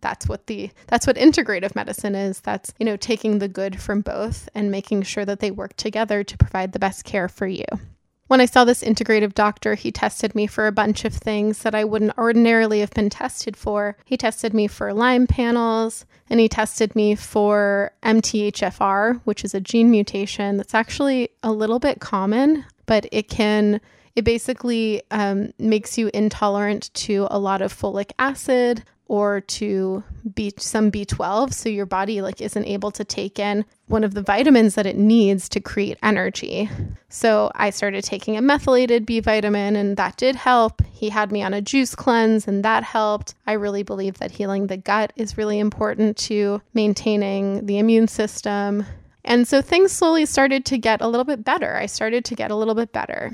that's 0.00 0.26
what 0.26 0.46
the 0.46 0.70
that's 0.86 1.06
what 1.06 1.16
integrative 1.16 1.74
medicine 1.74 2.14
is 2.14 2.40
that's 2.40 2.74
you 2.78 2.84
know 2.84 2.96
taking 2.96 3.38
the 3.38 3.48
good 3.48 3.80
from 3.80 4.02
both 4.02 4.48
and 4.54 4.70
making 4.70 5.02
sure 5.02 5.24
that 5.24 5.40
they 5.40 5.50
work 5.50 5.74
together 5.76 6.22
to 6.22 6.36
provide 6.36 6.72
the 6.72 6.78
best 6.78 7.04
care 7.04 7.26
for 7.26 7.46
you 7.46 7.64
when 8.28 8.40
I 8.40 8.46
saw 8.46 8.64
this 8.64 8.84
integrative 8.84 9.34
doctor, 9.34 9.74
he 9.74 9.90
tested 9.90 10.34
me 10.34 10.46
for 10.46 10.66
a 10.66 10.72
bunch 10.72 11.04
of 11.04 11.14
things 11.14 11.62
that 11.62 11.74
I 11.74 11.84
wouldn't 11.84 12.16
ordinarily 12.16 12.80
have 12.80 12.90
been 12.90 13.10
tested 13.10 13.56
for. 13.56 13.96
He 14.04 14.16
tested 14.16 14.54
me 14.54 14.68
for 14.68 14.94
Lyme 14.94 15.26
panels, 15.26 16.06
and 16.30 16.38
he 16.38 16.48
tested 16.48 16.94
me 16.94 17.14
for 17.14 17.90
MTHFR, 18.02 19.20
which 19.24 19.44
is 19.44 19.54
a 19.54 19.60
gene 19.60 19.90
mutation 19.90 20.58
that's 20.58 20.74
actually 20.74 21.30
a 21.42 21.52
little 21.52 21.78
bit 21.78 22.00
common, 22.00 22.64
but 22.86 23.06
it 23.10 23.28
can 23.28 23.80
it 24.14 24.24
basically 24.24 25.00
um, 25.12 25.52
makes 25.60 25.96
you 25.96 26.10
intolerant 26.12 26.92
to 26.92 27.28
a 27.30 27.38
lot 27.38 27.62
of 27.62 27.72
folic 27.72 28.10
acid, 28.18 28.82
or 29.08 29.40
to 29.40 30.04
B 30.34 30.52
some 30.58 30.92
B12 30.92 31.52
so 31.52 31.68
your 31.68 31.86
body 31.86 32.20
like 32.20 32.40
isn't 32.40 32.64
able 32.64 32.90
to 32.92 33.04
take 33.04 33.38
in 33.38 33.64
one 33.86 34.04
of 34.04 34.14
the 34.14 34.22
vitamins 34.22 34.74
that 34.74 34.86
it 34.86 34.96
needs 34.96 35.48
to 35.48 35.60
create 35.60 35.98
energy. 36.02 36.70
So 37.08 37.50
I 37.54 37.70
started 37.70 38.04
taking 38.04 38.36
a 38.36 38.42
methylated 38.42 39.06
B 39.06 39.20
vitamin 39.20 39.76
and 39.76 39.96
that 39.96 40.18
did 40.18 40.36
help. 40.36 40.82
He 40.92 41.08
had 41.08 41.32
me 41.32 41.42
on 41.42 41.54
a 41.54 41.62
juice 41.62 41.94
cleanse 41.94 42.46
and 42.46 42.64
that 42.64 42.84
helped. 42.84 43.34
I 43.46 43.52
really 43.52 43.82
believe 43.82 44.18
that 44.18 44.30
healing 44.30 44.66
the 44.66 44.76
gut 44.76 45.12
is 45.16 45.38
really 45.38 45.58
important 45.58 46.18
to 46.18 46.60
maintaining 46.74 47.64
the 47.66 47.78
immune 47.78 48.08
system. 48.08 48.84
And 49.24 49.48
so 49.48 49.62
things 49.62 49.92
slowly 49.92 50.26
started 50.26 50.64
to 50.66 50.78
get 50.78 51.00
a 51.00 51.08
little 51.08 51.24
bit 51.24 51.44
better. 51.44 51.76
I 51.76 51.86
started 51.86 52.24
to 52.26 52.34
get 52.34 52.50
a 52.50 52.56
little 52.56 52.74
bit 52.74 52.92
better. 52.92 53.32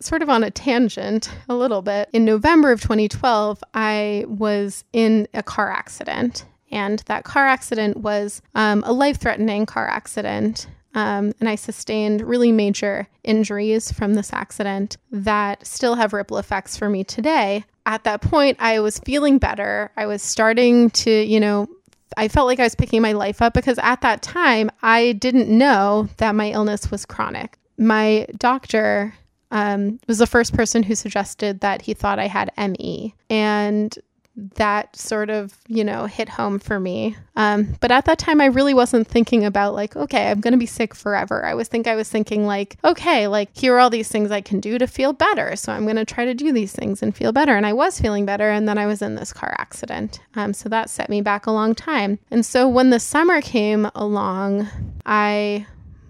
Sort 0.00 0.22
of 0.22 0.28
on 0.28 0.44
a 0.44 0.50
tangent 0.50 1.30
a 1.48 1.54
little 1.54 1.82
bit. 1.82 2.08
In 2.12 2.24
November 2.24 2.72
of 2.72 2.80
2012, 2.80 3.62
I 3.74 4.24
was 4.28 4.84
in 4.92 5.28
a 5.34 5.42
car 5.42 5.70
accident. 5.70 6.44
And 6.70 6.98
that 7.06 7.24
car 7.24 7.46
accident 7.46 7.98
was 7.98 8.42
um, 8.54 8.82
a 8.86 8.92
life 8.92 9.18
threatening 9.18 9.66
car 9.66 9.88
accident. 9.88 10.66
Um, 10.94 11.32
and 11.40 11.48
I 11.48 11.54
sustained 11.54 12.22
really 12.22 12.52
major 12.52 13.06
injuries 13.22 13.92
from 13.92 14.14
this 14.14 14.32
accident 14.32 14.96
that 15.10 15.66
still 15.66 15.94
have 15.94 16.12
ripple 16.12 16.38
effects 16.38 16.76
for 16.76 16.88
me 16.88 17.04
today. 17.04 17.64
At 17.84 18.04
that 18.04 18.20
point, 18.20 18.56
I 18.60 18.80
was 18.80 18.98
feeling 18.98 19.38
better. 19.38 19.92
I 19.96 20.06
was 20.06 20.22
starting 20.22 20.90
to, 20.90 21.10
you 21.10 21.38
know, 21.38 21.68
I 22.16 22.28
felt 22.28 22.46
like 22.46 22.58
I 22.58 22.64
was 22.64 22.74
picking 22.74 23.02
my 23.02 23.12
life 23.12 23.42
up 23.42 23.52
because 23.52 23.78
at 23.82 24.00
that 24.00 24.22
time, 24.22 24.70
I 24.82 25.12
didn't 25.12 25.48
know 25.48 26.08
that 26.16 26.34
my 26.34 26.50
illness 26.50 26.90
was 26.90 27.04
chronic. 27.04 27.58
My 27.78 28.26
doctor 28.38 29.14
um, 29.50 30.00
was 30.06 30.18
the 30.18 30.26
first 30.26 30.54
person 30.54 30.82
who 30.82 30.94
suggested 30.94 31.60
that 31.60 31.82
he 31.82 31.94
thought 31.94 32.18
I 32.18 32.26
had 32.26 32.52
ME. 32.56 33.14
And 33.30 33.96
that 34.36 34.94
sort 34.94 35.30
of, 35.30 35.56
you 35.66 35.82
know, 35.82 36.04
hit 36.04 36.28
home 36.28 36.58
for 36.58 36.78
me. 36.78 37.16
Um, 37.36 37.74
but 37.80 37.90
at 37.90 38.04
that 38.04 38.18
time, 38.18 38.40
I 38.40 38.46
really 38.46 38.74
wasn't 38.74 39.08
thinking 39.08 39.44
about 39.44 39.74
like, 39.74 39.96
okay, 39.96 40.30
I'm 40.30 40.40
going 40.40 40.52
to 40.52 40.58
be 40.58 40.66
sick 40.66 40.94
forever. 40.94 41.44
I 41.44 41.54
was 41.54 41.68
think 41.68 41.86
I 41.86 41.94
was 41.94 42.08
thinking 42.08 42.46
like, 42.46 42.76
okay, 42.84 43.28
like 43.28 43.56
here 43.56 43.74
are 43.74 43.78
all 43.78 43.88
these 43.88 44.08
things 44.08 44.30
I 44.30 44.42
can 44.42 44.60
do 44.60 44.78
to 44.78 44.86
feel 44.86 45.14
better. 45.14 45.56
So 45.56 45.72
I'm 45.72 45.84
going 45.84 45.96
to 45.96 46.04
try 46.04 46.26
to 46.26 46.34
do 46.34 46.52
these 46.52 46.72
things 46.72 47.02
and 47.02 47.16
feel 47.16 47.32
better. 47.32 47.56
And 47.56 47.64
I 47.64 47.72
was 47.72 47.98
feeling 47.98 48.26
better. 48.26 48.50
And 48.50 48.68
then 48.68 48.76
I 48.76 48.86
was 48.86 49.00
in 49.00 49.14
this 49.14 49.32
car 49.32 49.54
accident. 49.58 50.20
Um, 50.34 50.52
so 50.52 50.68
that 50.68 50.90
set 50.90 51.08
me 51.08 51.22
back 51.22 51.46
a 51.46 51.52
long 51.52 51.74
time. 51.74 52.18
And 52.30 52.44
so 52.44 52.68
when 52.68 52.90
the 52.90 53.00
summer 53.00 53.40
came 53.40 53.90
along, 53.94 54.68
I 55.06 55.66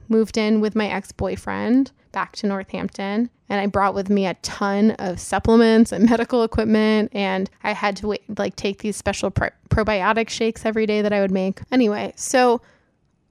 moved 0.08 0.36
in 0.36 0.60
with 0.60 0.74
my 0.74 0.88
ex 0.88 1.12
boyfriend 1.12 1.92
back 2.16 2.35
to 2.35 2.46
Northampton 2.46 3.28
and 3.50 3.61
I 3.61 3.66
brought 3.66 3.94
with 3.94 4.08
me 4.08 4.25
a 4.25 4.32
ton 4.40 4.92
of 4.92 5.20
supplements 5.20 5.92
and 5.92 6.08
medical 6.08 6.44
equipment 6.44 7.11
and 7.12 7.50
I 7.62 7.73
had 7.73 7.94
to 7.99 8.06
wait, 8.06 8.38
like 8.38 8.56
take 8.56 8.78
these 8.78 8.96
special 8.96 9.30
probiotic 9.30 10.30
shakes 10.30 10.64
every 10.64 10.87
day 10.87 11.02
that 11.02 11.12
I 11.12 11.20
would 11.20 11.30
make. 11.30 11.61
Anyway, 11.70 12.14
so 12.16 12.62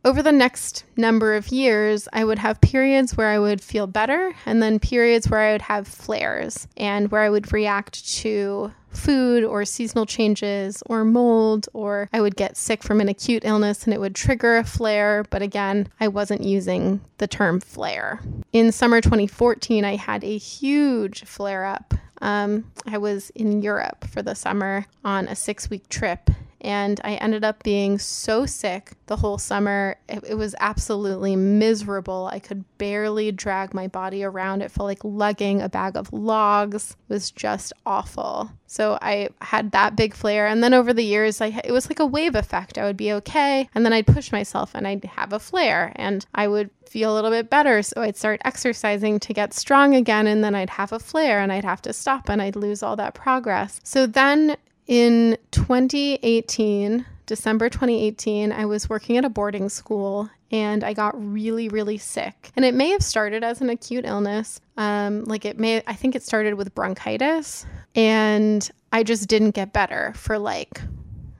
over 0.05 0.21
the 0.21 0.31
next 0.31 0.83
number 0.95 1.33
of 1.33 1.47
years, 1.47 2.07
I 2.13 2.23
would 2.23 2.37
have 2.37 2.61
periods 2.61 3.17
where 3.17 3.27
I 3.27 3.39
would 3.39 3.59
feel 3.59 3.87
better 3.87 4.33
and 4.45 4.61
then 4.61 4.79
periods 4.79 5.27
where 5.27 5.39
I 5.39 5.51
would 5.53 5.63
have 5.63 5.87
flares 5.87 6.67
and 6.77 7.09
where 7.09 7.23
I 7.23 7.29
would 7.29 7.51
react 7.51 8.07
to 8.19 8.71
food 8.91 9.43
or 9.43 9.65
seasonal 9.65 10.05
changes 10.05 10.83
or 10.85 11.03
mold, 11.03 11.67
or 11.73 12.07
I 12.13 12.21
would 12.21 12.35
get 12.35 12.55
sick 12.55 12.83
from 12.83 13.01
an 13.01 13.09
acute 13.09 13.43
illness 13.43 13.83
and 13.83 13.93
it 13.95 13.99
would 13.99 14.13
trigger 14.13 14.57
a 14.57 14.63
flare. 14.63 15.25
But 15.29 15.41
again, 15.41 15.89
I 15.99 16.07
wasn't 16.07 16.43
using 16.43 17.01
the 17.17 17.27
term 17.27 17.59
flare. 17.59 18.21
In 18.53 18.71
summer 18.71 19.01
2014, 19.01 19.83
I 19.83 19.95
had 19.95 20.23
a 20.23 20.37
huge 20.37 21.23
flare 21.23 21.65
up. 21.65 21.95
Um, 22.21 22.71
I 22.85 22.99
was 22.99 23.31
in 23.31 23.63
Europe 23.63 24.05
for 24.07 24.21
the 24.21 24.35
summer 24.35 24.85
on 25.03 25.27
a 25.27 25.35
six 25.35 25.69
week 25.69 25.89
trip 25.89 26.29
and 26.65 26.99
I 27.03 27.13
ended 27.15 27.43
up 27.43 27.61
being 27.61 27.99
so 27.99 28.47
sick 28.47 28.93
the 29.05 29.17
whole 29.17 29.37
summer. 29.37 29.97
It, 30.09 30.23
it, 30.29 30.33
was 30.33 30.55
absolutely 30.59 31.35
miserable. 31.35 32.27
I 32.33 32.39
could 32.39 32.65
barely 32.79 33.31
drag 33.31 33.75
my 33.75 33.87
body 33.87 34.23
around. 34.23 34.63
It 34.63 34.71
felt 34.71 34.87
like 34.87 35.03
lugging 35.03 35.61
a 35.61 35.69
bag 35.69 35.95
of 35.95 36.11
logs. 36.11 36.97
It 37.07 37.13
was 37.13 37.29
just 37.29 37.71
awful. 37.85 38.49
So 38.65 38.97
I 38.99 39.29
had 39.41 39.73
that 39.73 39.95
big 39.95 40.15
flare, 40.15 40.47
and 40.47 40.63
then 40.63 40.73
over 40.73 40.91
the 40.91 41.05
years, 41.05 41.39
I 41.39 41.61
it 41.63 41.71
was 41.71 41.87
like 41.87 41.99
a 41.99 42.05
wave 42.05 42.33
effect. 42.33 42.79
I 42.79 42.85
would 42.85 42.97
be 42.97 43.13
okay, 43.13 43.69
and 43.75 43.85
then 43.85 43.93
I'd 43.93 44.07
push 44.07 44.31
myself, 44.31 44.71
and 44.73 44.87
I'd 44.87 45.05
have 45.05 45.33
a 45.33 45.39
flare, 45.39 45.93
and 45.95 46.25
I 46.33 46.47
would 46.47 46.71
feel 46.89 47.13
a 47.13 47.15
little 47.15 47.29
bit 47.29 47.51
better. 47.51 47.83
So 47.83 48.01
I'd 48.01 48.17
start 48.17 48.41
exercising 48.43 49.19
to 49.19 49.33
get 49.33 49.53
strong 49.53 49.93
again, 49.93 50.25
and 50.25 50.43
then 50.43 50.55
I'd 50.55 50.71
have 50.71 50.91
a 50.91 50.99
flare, 50.99 51.39
and 51.41 51.53
I'd 51.53 51.63
have 51.63 51.83
to 51.83 51.93
stop, 51.93 52.27
and 52.27 52.41
I'd 52.41 52.55
lose 52.55 52.81
all 52.81 52.95
that 52.95 53.13
progress. 53.13 53.79
So 53.83 54.07
then 54.07 54.57
in 54.87 55.37
2018, 55.51 57.05
December 57.25 57.69
2018, 57.69 58.51
I 58.51 58.65
was 58.65 58.89
working 58.89 59.17
at 59.17 59.25
a 59.25 59.29
boarding 59.29 59.69
school 59.69 60.29
and 60.51 60.83
I 60.83 60.93
got 60.93 61.13
really, 61.17 61.69
really 61.69 61.97
sick. 61.97 62.51
And 62.55 62.63
it 62.63 62.73
may 62.73 62.89
have 62.89 63.03
started 63.03 63.43
as 63.43 63.61
an 63.61 63.69
acute 63.69 64.05
illness. 64.05 64.61
Um, 64.77 65.23
like 65.25 65.43
it 65.43 65.59
may, 65.59 65.81
I 65.87 65.93
think 65.93 66.15
it 66.15 66.23
started 66.23 66.53
with 66.53 66.75
bronchitis. 66.75 67.65
And 67.95 68.69
I 68.91 69.03
just 69.03 69.27
didn't 69.27 69.51
get 69.51 69.73
better 69.73 70.13
for 70.15 70.37
like 70.37 70.81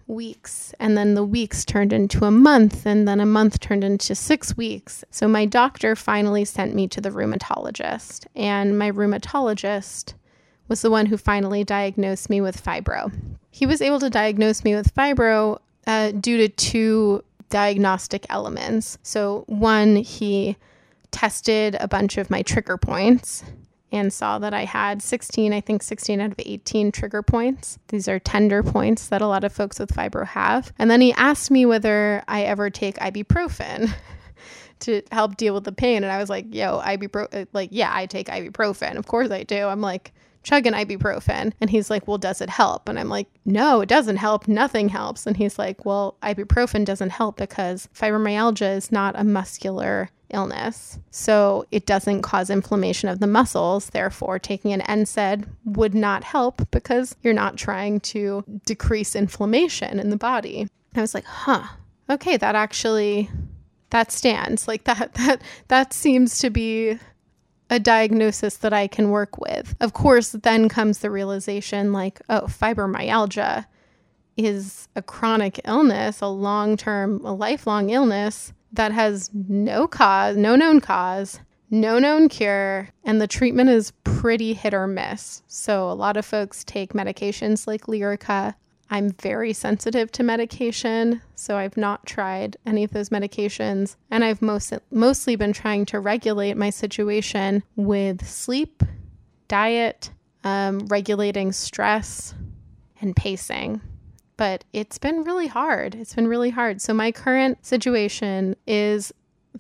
weeks. 0.08 0.73
And 0.79 0.97
then 0.97 1.13
the 1.13 1.23
weeks 1.23 1.65
turned 1.65 1.93
into 1.93 2.25
a 2.25 2.31
month. 2.31 2.86
And 2.86 3.08
then 3.08 3.19
a 3.19 3.25
month 3.25 3.60
turned 3.60 3.84
into 3.84 4.15
six 4.15 4.58
weeks. 4.58 5.03
So 5.12 5.27
my 5.27 5.45
doctor 5.45 5.95
finally 5.95 6.45
sent 6.45 6.73
me 6.73 6.88
to 6.89 7.01
the 7.01 7.12
rheumatologist. 7.12 8.25
And 8.36 8.77
my 8.77 8.91
rheumatologist 8.91 10.13
was 10.67 10.82
the 10.82 10.91
one 10.91 11.06
who 11.06 11.17
finally 11.17 11.63
diagnosed 11.63 12.30
me 12.30 12.41
with 12.41 12.63
fibro. 12.63 13.12
He 13.51 13.65
was 13.65 13.82
able 13.82 13.99
to 13.99 14.10
diagnose 14.10 14.63
me 14.63 14.75
with 14.75 14.93
fibro 14.93 15.60
uh, 15.88 16.12
due 16.12 16.38
to 16.38 16.49
two 16.49 17.23
diagnostic 17.49 18.25
elements. 18.30 18.97
So, 19.04 19.43
one, 19.47 19.95
he 19.97 20.58
tested 21.12 21.78
a 21.80 21.88
bunch 21.88 22.17
of 22.17 22.30
my 22.30 22.41
trigger 22.41 22.78
points 22.78 23.43
and 23.91 24.12
saw 24.12 24.39
that 24.39 24.54
I 24.54 24.65
had 24.65 25.01
16, 25.01 25.54
I 25.54 25.62
think 25.62 25.82
16 25.82 26.19
out 26.19 26.32
of 26.32 26.39
18 26.39 26.91
trigger 26.91 27.21
points. 27.21 27.80
These 27.88 28.08
are 28.08 28.19
tender 28.19 28.62
points 28.63 29.08
that 29.08 29.21
a 29.21 29.28
lot 29.28 29.43
of 29.43 29.54
folks 29.54 29.80
with 29.80 29.93
fibro 29.93 30.25
have. 30.25 30.73
And 30.78 30.91
then 30.91 30.99
he 30.99 31.13
asked 31.13 31.49
me 31.49 31.65
whether 31.65 32.23
I 32.28 32.43
ever 32.43 32.69
take 32.69 32.97
ibuprofen. 32.97 33.93
to 34.82 35.01
help 35.12 35.38
deal 35.38 35.54
with 35.54 35.63
the 35.63 35.71
pain 35.71 36.04
and 36.04 36.12
I 36.12 36.17
was 36.17 36.30
like, 36.30 36.54
"Yo, 36.54 36.82
ibuprofen 36.82 37.47
like 37.54 37.69
yeah, 37.71 37.91
I 37.93 38.06
take 38.08 38.28
ibuprofen. 38.28 38.97
Of 38.97 39.08
course 39.08 39.32
I 39.32 39.43
do." 39.43 39.67
I'm 39.67 39.80
like, 39.80 40.12
chug 40.45 40.65
an 40.65 40.73
ibuprofen. 40.73 41.51
And 41.60 41.69
he's 41.69 41.89
like, 41.89 42.08
Well, 42.08 42.17
does 42.17 42.39
it 42.39 42.49
help? 42.49 42.88
And 42.88 42.97
I'm 42.97 43.10
like, 43.10 43.27
No, 43.43 43.81
it 43.81 43.89
doesn't 43.89 44.17
help. 44.17 44.47
Nothing 44.47 44.88
helps. 44.88 45.27
And 45.27 45.36
he's 45.36 45.60
like, 45.60 45.84
Well, 45.84 46.15
ibuprofen 46.23 46.86
doesn't 46.86 47.10
help 47.10 47.36
because 47.36 47.89
fibromyalgia 47.93 48.77
is 48.77 48.91
not 48.91 49.19
a 49.19 49.25
muscular 49.25 50.10
illness. 50.29 50.99
So 51.12 51.65
it 51.71 51.86
doesn't 51.86 52.21
cause 52.21 52.49
inflammation 52.49 53.10
of 53.10 53.19
the 53.19 53.27
muscles. 53.27 53.88
Therefore, 53.88 54.39
taking 54.39 54.71
an 54.71 54.81
NSAID 54.81 55.47
would 55.65 55.95
not 55.95 56.23
help 56.23 56.69
because 56.71 57.15
you're 57.23 57.34
not 57.34 57.58
trying 57.58 57.99
to 58.01 58.43
decrease 58.65 59.15
inflammation 59.15 59.99
in 59.99 60.10
the 60.10 60.17
body. 60.17 60.67
I 60.95 61.01
was 61.01 61.13
like, 61.13 61.25
huh, 61.25 61.63
okay, 62.10 62.38
that 62.38 62.55
actually 62.55 63.29
that 63.89 64.12
stands. 64.12 64.67
Like 64.67 64.84
that 64.86 65.13
that 65.15 65.41
that 65.67 65.93
seems 65.93 66.39
to 66.39 66.49
be 66.49 66.99
a 67.69 67.80
diagnosis 67.80 68.58
that 68.58 68.73
I 68.73 68.88
can 68.88 69.10
work 69.10 69.39
with. 69.39 69.75
Of 69.80 69.93
course, 69.93 70.32
then 70.32 70.69
comes 70.69 70.99
the 70.99 71.10
realization 71.10 71.93
like, 71.93 72.21
oh, 72.30 72.41
fibromyalgia 72.41 73.65
is 74.38 74.88
a 74.95 75.01
chronic 75.01 75.60
illness, 75.65 76.21
a 76.21 76.28
long 76.28 76.78
term, 76.78 77.23
a 77.25 77.34
lifelong 77.34 77.89
illness 77.89 78.54
that 78.73 78.91
has 78.91 79.30
no 79.34 79.88
cause, 79.88 80.36
no 80.36 80.56
known 80.56 80.82
cause, 80.82 81.39
no 81.71 81.97
known 81.97 82.30
cure, 82.30 82.89
and 83.04 83.19
the 83.19 83.28
treatment 83.28 83.69
is 83.69 83.91
pretty 84.04 84.54
hit 84.54 84.73
or 84.73 84.88
miss. 84.88 85.41
So, 85.47 85.89
a 85.89 85.93
lot 85.93 86.17
of 86.17 86.25
folks 86.25 86.63
take 86.63 86.93
medications 86.93 87.65
like 87.65 87.86
Lyrica 87.86 88.56
I'm 88.89 89.12
very 89.12 89.54
sensitive 89.54 90.12
to 90.13 90.24
medication, 90.24 91.21
so 91.34 91.58
I've 91.58 91.78
not 91.78 92.06
tried 92.06 92.58
any 92.65 92.84
of 92.84 92.91
those 92.91 93.10
medications. 93.10 93.95
And 94.12 94.24
I've 94.24 94.41
most, 94.41 94.74
mostly 94.91 95.36
been 95.36 95.54
trying 95.54 95.86
to 95.88 96.00
regulate 96.00 96.56
my 96.56 96.69
situation 96.69 97.63
with 97.76 98.28
sleep, 98.28 98.84
diet, 99.48 100.12
um, 100.43 100.86
regulating 100.88 101.52
stress, 101.52 102.36
and 103.02 103.15
pacing. 103.15 103.82
But 104.38 104.65
it's 104.74 104.98
been 104.98 105.24
really 105.24 105.48
hard. 105.48 105.95
It's 105.95 106.13
been 106.13 106.28
really 106.28 106.52
hard. 106.52 106.82
So, 106.82 106.93
my 106.93 107.12
current 107.12 107.65
situation 107.65 108.56
is 108.67 109.13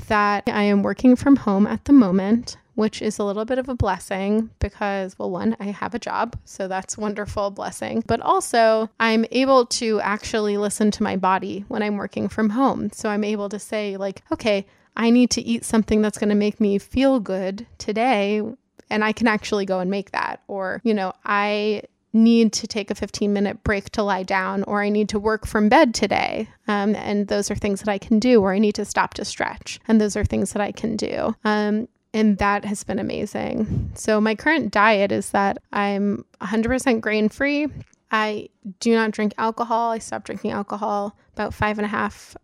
that 0.07 0.43
I 0.47 0.63
am 0.63 0.83
working 0.83 1.15
from 1.15 1.37
home 1.37 1.65
at 1.65 1.85
the 1.85 1.93
moment 1.93 2.57
which 2.75 3.01
is 3.01 3.17
a 3.17 3.23
little 3.23 3.45
bit 3.45 3.57
of 3.57 3.67
a 3.67 3.75
blessing 3.75 4.49
because, 4.59 5.17
well, 5.17 5.31
one, 5.31 5.55
I 5.59 5.65
have 5.65 5.95
a 5.95 5.99
job, 5.99 6.37
so 6.45 6.67
that's 6.67 6.97
wonderful 6.97 7.49
blessing. 7.49 8.03
But 8.05 8.21
also, 8.21 8.89
I'm 8.99 9.25
able 9.31 9.65
to 9.67 9.99
actually 10.01 10.57
listen 10.57 10.91
to 10.91 11.03
my 11.03 11.15
body 11.15 11.65
when 11.69 11.81
I'm 11.81 11.97
working 11.97 12.27
from 12.29 12.51
home. 12.51 12.91
So 12.91 13.09
I'm 13.09 13.23
able 13.23 13.49
to 13.49 13.59
say, 13.59 13.97
like, 13.97 14.21
okay, 14.31 14.65
I 14.95 15.09
need 15.09 15.31
to 15.31 15.41
eat 15.41 15.65
something 15.65 16.01
that's 16.01 16.17
going 16.17 16.29
to 16.29 16.35
make 16.35 16.59
me 16.59 16.77
feel 16.77 17.19
good 17.19 17.65
today. 17.77 18.41
And 18.89 19.03
I 19.03 19.11
can 19.13 19.27
actually 19.27 19.65
go 19.65 19.79
and 19.79 19.89
make 19.89 20.11
that. 20.11 20.41
Or, 20.47 20.81
you 20.83 20.93
know, 20.93 21.13
I 21.25 21.83
need 22.13 22.53
to 22.53 22.65
take 22.65 22.89
a 22.89 22.95
15 22.95 23.33
minute 23.33 23.63
break 23.63 23.89
to 23.91 24.03
lie 24.03 24.23
down, 24.23 24.63
or 24.63 24.81
I 24.81 24.89
need 24.89 25.09
to 25.09 25.19
work 25.19 25.45
from 25.45 25.69
bed 25.69 25.93
today. 25.93 26.47
Um, 26.67 26.95
and 26.95 27.27
those 27.27 27.51
are 27.51 27.55
things 27.55 27.81
that 27.81 27.89
I 27.89 27.97
can 27.97 28.19
do, 28.19 28.41
or 28.41 28.53
I 28.53 28.59
need 28.59 28.75
to 28.75 28.85
stop 28.85 29.13
to 29.15 29.25
stretch. 29.25 29.79
And 29.87 29.99
those 29.99 30.15
are 30.15 30.23
things 30.23 30.53
that 30.53 30.61
I 30.61 30.71
can 30.71 30.95
do. 30.95 31.35
Um, 31.43 31.87
and 32.15 32.37
that 32.37 32.63
has 32.63 32.85
been 32.85 32.97
amazing. 32.97 33.91
So, 33.93 34.21
my 34.21 34.35
current 34.35 34.71
diet 34.71 35.11
is 35.11 35.31
that 35.31 35.57
I'm 35.73 36.23
100% 36.41 37.01
grain 37.01 37.27
free. 37.27 37.67
I 38.09 38.47
do 38.79 38.93
not 38.93 39.11
drink 39.11 39.33
alcohol. 39.37 39.91
I 39.91 39.99
stopped 39.99 40.25
drinking 40.25 40.51
alcohol 40.51 41.17
about 41.33 41.53
five 41.53 41.77
and 41.77 41.85
a 41.85 41.89
half 41.89 42.37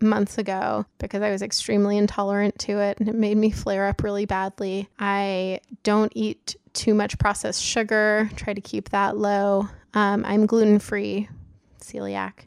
months 0.00 0.38
ago 0.38 0.86
because 0.96 1.20
I 1.20 1.30
was 1.30 1.42
extremely 1.42 1.98
intolerant 1.98 2.58
to 2.60 2.78
it 2.78 2.98
and 2.98 3.10
it 3.10 3.14
made 3.14 3.36
me 3.36 3.50
flare 3.50 3.86
up 3.88 4.02
really 4.02 4.24
badly. 4.24 4.88
I 4.98 5.60
don't 5.82 6.12
eat 6.16 6.56
too 6.72 6.94
much 6.94 7.18
processed 7.18 7.62
sugar, 7.62 8.30
try 8.36 8.54
to 8.54 8.60
keep 8.62 8.88
that 8.88 9.18
low. 9.18 9.68
Um, 9.92 10.24
I'm 10.24 10.46
gluten 10.46 10.78
free, 10.78 11.28
celiac. 11.78 12.46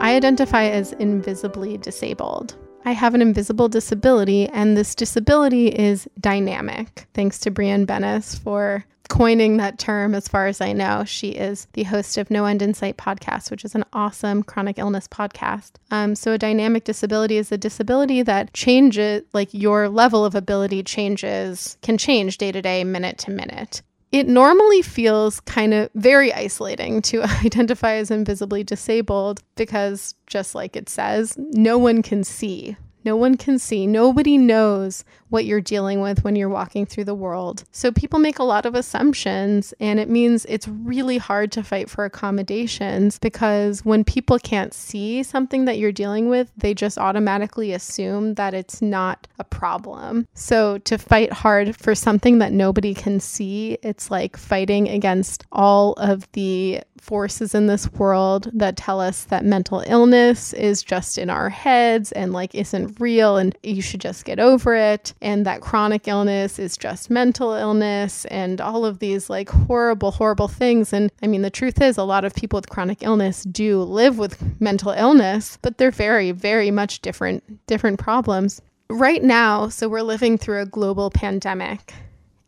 I 0.00 0.16
identify 0.16 0.64
as 0.64 0.92
invisibly 0.92 1.78
disabled. 1.78 2.56
I 2.84 2.92
have 2.92 3.14
an 3.14 3.22
invisible 3.22 3.68
disability, 3.68 4.46
and 4.48 4.76
this 4.76 4.94
disability 4.94 5.68
is 5.68 6.06
dynamic. 6.20 7.06
Thanks 7.14 7.38
to 7.40 7.50
Brianne 7.50 7.86
Benness 7.86 8.38
for 8.38 8.84
coining 9.08 9.56
that 9.58 9.78
term 9.78 10.14
as 10.14 10.28
far 10.28 10.46
as 10.46 10.60
I 10.60 10.72
know. 10.72 11.04
She 11.04 11.30
is 11.30 11.66
the 11.72 11.84
host 11.84 12.18
of 12.18 12.30
No 12.30 12.44
End 12.44 12.62
in 12.62 12.74
Sight 12.74 12.96
podcast, 12.96 13.50
which 13.50 13.64
is 13.64 13.74
an 13.74 13.84
awesome 13.92 14.42
chronic 14.42 14.78
illness 14.78 15.08
podcast. 15.08 15.72
Um, 15.90 16.14
so 16.14 16.32
a 16.32 16.38
dynamic 16.38 16.84
disability 16.84 17.36
is 17.36 17.52
a 17.52 17.58
disability 17.58 18.22
that 18.22 18.52
changes, 18.52 19.22
like 19.32 19.48
your 19.52 19.88
level 19.88 20.24
of 20.24 20.34
ability 20.34 20.82
changes, 20.82 21.78
can 21.82 21.96
change 21.96 22.38
day 22.38 22.52
to 22.52 22.60
day, 22.60 22.84
minute 22.84 23.18
to 23.18 23.30
minute. 23.30 23.82
It 24.14 24.28
normally 24.28 24.80
feels 24.80 25.40
kind 25.40 25.74
of 25.74 25.90
very 25.96 26.32
isolating 26.32 27.02
to 27.02 27.22
identify 27.44 27.94
as 27.94 28.12
invisibly 28.12 28.62
disabled 28.62 29.42
because, 29.56 30.14
just 30.28 30.54
like 30.54 30.76
it 30.76 30.88
says, 30.88 31.34
no 31.36 31.78
one 31.78 32.00
can 32.00 32.22
see 32.22 32.76
no 33.04 33.16
one 33.16 33.36
can 33.36 33.58
see. 33.58 33.86
Nobody 33.86 34.38
knows 34.38 35.04
what 35.28 35.44
you're 35.44 35.60
dealing 35.60 36.00
with 36.00 36.22
when 36.22 36.36
you're 36.36 36.48
walking 36.48 36.86
through 36.86 37.04
the 37.04 37.14
world. 37.14 37.64
So 37.72 37.90
people 37.90 38.18
make 38.18 38.38
a 38.38 38.44
lot 38.44 38.66
of 38.66 38.74
assumptions, 38.74 39.74
and 39.80 39.98
it 39.98 40.08
means 40.08 40.46
it's 40.48 40.68
really 40.68 41.18
hard 41.18 41.50
to 41.52 41.62
fight 41.62 41.90
for 41.90 42.04
accommodations 42.04 43.18
because 43.18 43.84
when 43.84 44.04
people 44.04 44.38
can't 44.38 44.72
see 44.72 45.22
something 45.22 45.64
that 45.64 45.78
you're 45.78 45.92
dealing 45.92 46.28
with, 46.28 46.52
they 46.56 46.72
just 46.72 46.98
automatically 46.98 47.72
assume 47.72 48.34
that 48.34 48.54
it's 48.54 48.80
not 48.80 49.26
a 49.38 49.44
problem. 49.44 50.28
So 50.34 50.78
to 50.78 50.98
fight 50.98 51.32
hard 51.32 51.76
for 51.76 51.94
something 51.94 52.38
that 52.38 52.52
nobody 52.52 52.94
can 52.94 53.18
see, 53.20 53.78
it's 53.82 54.10
like 54.10 54.36
fighting 54.36 54.88
against 54.88 55.44
all 55.50 55.94
of 55.94 56.30
the 56.32 56.80
forces 57.00 57.54
in 57.54 57.66
this 57.66 57.92
world 57.92 58.50
that 58.52 58.76
tell 58.76 59.00
us 59.00 59.24
that 59.24 59.44
mental 59.44 59.82
illness 59.86 60.52
is 60.52 60.82
just 60.82 61.18
in 61.18 61.28
our 61.28 61.50
heads 61.50 62.12
and 62.12 62.32
like 62.32 62.54
isn't 62.54 62.98
real 63.00 63.36
and 63.36 63.56
you 63.62 63.82
should 63.82 64.00
just 64.00 64.24
get 64.24 64.38
over 64.38 64.74
it. 64.74 65.12
And 65.20 65.44
that 65.46 65.60
chronic 65.60 66.08
illness 66.08 66.58
is 66.58 66.76
just 66.76 67.10
mental 67.10 67.52
illness 67.52 68.24
and 68.26 68.60
all 68.60 68.84
of 68.84 68.98
these 68.98 69.28
like 69.28 69.48
horrible 69.48 70.12
horrible 70.12 70.48
things. 70.48 70.92
And 70.92 71.10
I 71.22 71.26
mean 71.26 71.42
the 71.42 71.50
truth 71.50 71.80
is 71.80 71.98
a 71.98 72.04
lot 72.04 72.24
of 72.24 72.34
people 72.34 72.56
with 72.56 72.70
chronic 72.70 73.02
illness 73.02 73.44
do 73.44 73.82
live 73.82 74.18
with 74.18 74.60
mental 74.60 74.92
illness 74.92 75.58
but 75.62 75.78
they're 75.78 75.90
very 75.90 76.32
very 76.32 76.70
much 76.70 77.00
different 77.00 77.66
different 77.66 77.98
problems. 77.98 78.62
Right 78.88 79.22
now 79.22 79.68
so 79.68 79.88
we're 79.88 80.02
living 80.02 80.38
through 80.38 80.62
a 80.62 80.66
global 80.66 81.10
pandemic. 81.10 81.92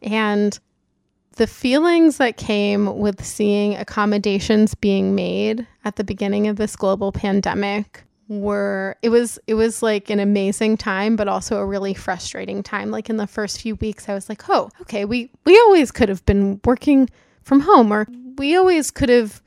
And 0.02 0.58
the 1.36 1.46
feelings 1.46 2.16
that 2.16 2.36
came 2.36 2.98
with 2.98 3.24
seeing 3.24 3.74
accommodations 3.76 4.74
being 4.74 5.14
made 5.14 5.66
at 5.84 5.96
the 5.96 6.04
beginning 6.04 6.48
of 6.48 6.56
this 6.56 6.76
global 6.76 7.12
pandemic 7.12 8.02
were 8.28 8.96
it 9.02 9.08
was 9.08 9.38
it 9.46 9.54
was 9.54 9.84
like 9.84 10.10
an 10.10 10.18
amazing 10.18 10.76
time 10.76 11.14
but 11.14 11.28
also 11.28 11.58
a 11.58 11.66
really 11.66 11.94
frustrating 11.94 12.60
time 12.60 12.90
like 12.90 13.08
in 13.08 13.18
the 13.18 13.26
first 13.26 13.60
few 13.60 13.76
weeks 13.76 14.08
I 14.08 14.14
was 14.14 14.28
like 14.28 14.48
oh 14.48 14.68
okay 14.80 15.04
we 15.04 15.30
we 15.44 15.56
always 15.60 15.92
could 15.92 16.08
have 16.08 16.26
been 16.26 16.60
working 16.64 17.08
from 17.42 17.60
home 17.60 17.92
or 17.92 18.08
we 18.36 18.56
always 18.56 18.90
could 18.90 19.10
have 19.10 19.40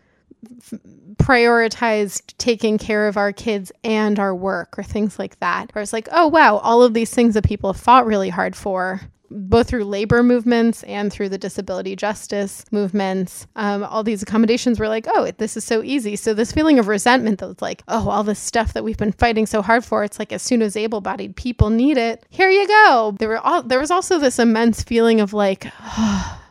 prioritized 1.17 2.33
taking 2.37 2.77
care 2.77 3.07
of 3.07 3.17
our 3.17 3.33
kids 3.33 3.71
and 3.83 4.17
our 4.19 4.33
work 4.33 4.79
or 4.79 4.83
things 4.83 5.19
like 5.19 5.37
that. 5.39 5.71
Or 5.75 5.81
it's 5.81 5.93
like, 5.93 6.07
oh 6.11 6.27
wow, 6.27 6.57
all 6.57 6.81
of 6.81 6.93
these 6.93 7.13
things 7.13 7.33
that 7.33 7.43
people 7.43 7.73
have 7.73 7.81
fought 7.81 8.05
really 8.05 8.29
hard 8.29 8.55
for 8.55 9.01
both 9.31 9.67
through 9.67 9.85
labor 9.85 10.23
movements 10.23 10.83
and 10.83 11.11
through 11.11 11.29
the 11.29 11.37
disability 11.37 11.95
justice 11.95 12.65
movements, 12.71 13.47
um, 13.55 13.83
all 13.83 14.03
these 14.03 14.23
accommodations 14.23 14.79
were 14.79 14.87
like, 14.87 15.05
oh, 15.09 15.29
this 15.37 15.55
is 15.57 15.63
so 15.63 15.83
easy. 15.83 16.15
So 16.15 16.33
this 16.33 16.51
feeling 16.51 16.79
of 16.79 16.87
resentment 16.87 17.39
that 17.39 17.47
was 17.47 17.61
like, 17.61 17.83
oh, 17.87 18.09
all 18.09 18.23
this 18.23 18.39
stuff 18.39 18.73
that 18.73 18.83
we've 18.83 18.97
been 18.97 19.11
fighting 19.11 19.45
so 19.45 19.61
hard 19.61 19.85
for, 19.85 20.03
it's 20.03 20.19
like 20.19 20.33
as 20.33 20.41
soon 20.41 20.61
as 20.61 20.75
able-bodied 20.75 21.35
people 21.35 21.69
need 21.69 21.97
it, 21.97 22.25
here 22.29 22.49
you 22.49 22.67
go. 22.67 23.15
There 23.19 23.29
were 23.29 23.39
all 23.39 23.63
there 23.63 23.79
was 23.79 23.91
also 23.91 24.19
this 24.19 24.39
immense 24.39 24.83
feeling 24.83 25.21
of 25.21 25.33
like, 25.33 25.67
oh, 25.81 26.41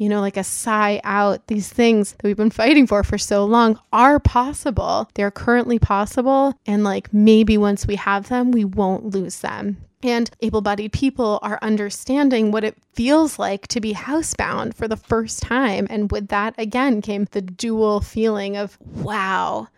you 0.00 0.08
know, 0.08 0.22
like 0.22 0.38
a 0.38 0.42
sigh 0.42 0.98
out. 1.04 1.46
These 1.48 1.68
things 1.68 2.12
that 2.12 2.24
we've 2.24 2.36
been 2.36 2.50
fighting 2.62 2.86
for 2.86 3.04
for 3.04 3.18
so 3.18 3.44
long 3.44 3.78
are 3.92 4.18
possible. 4.18 5.10
They're 5.14 5.30
currently 5.30 5.78
possible. 5.78 6.54
And 6.64 6.82
like 6.82 7.12
maybe 7.12 7.58
once 7.58 7.86
we 7.86 7.96
have 7.96 8.30
them, 8.30 8.50
we 8.50 8.64
won't 8.64 9.14
lose 9.14 9.40
them. 9.40 9.76
And 10.02 10.30
able 10.40 10.62
bodied 10.62 10.92
people 10.92 11.38
are 11.42 11.58
understanding 11.60 12.50
what 12.50 12.64
it 12.64 12.78
feels 12.94 13.38
like 13.38 13.68
to 13.68 13.80
be 13.82 13.92
housebound 13.92 14.72
for 14.72 14.88
the 14.88 14.96
first 14.96 15.42
time. 15.42 15.86
And 15.90 16.10
with 16.10 16.28
that, 16.28 16.54
again, 16.56 17.02
came 17.02 17.26
the 17.30 17.42
dual 17.42 18.00
feeling 18.00 18.56
of, 18.56 18.78
wow, 18.80 19.68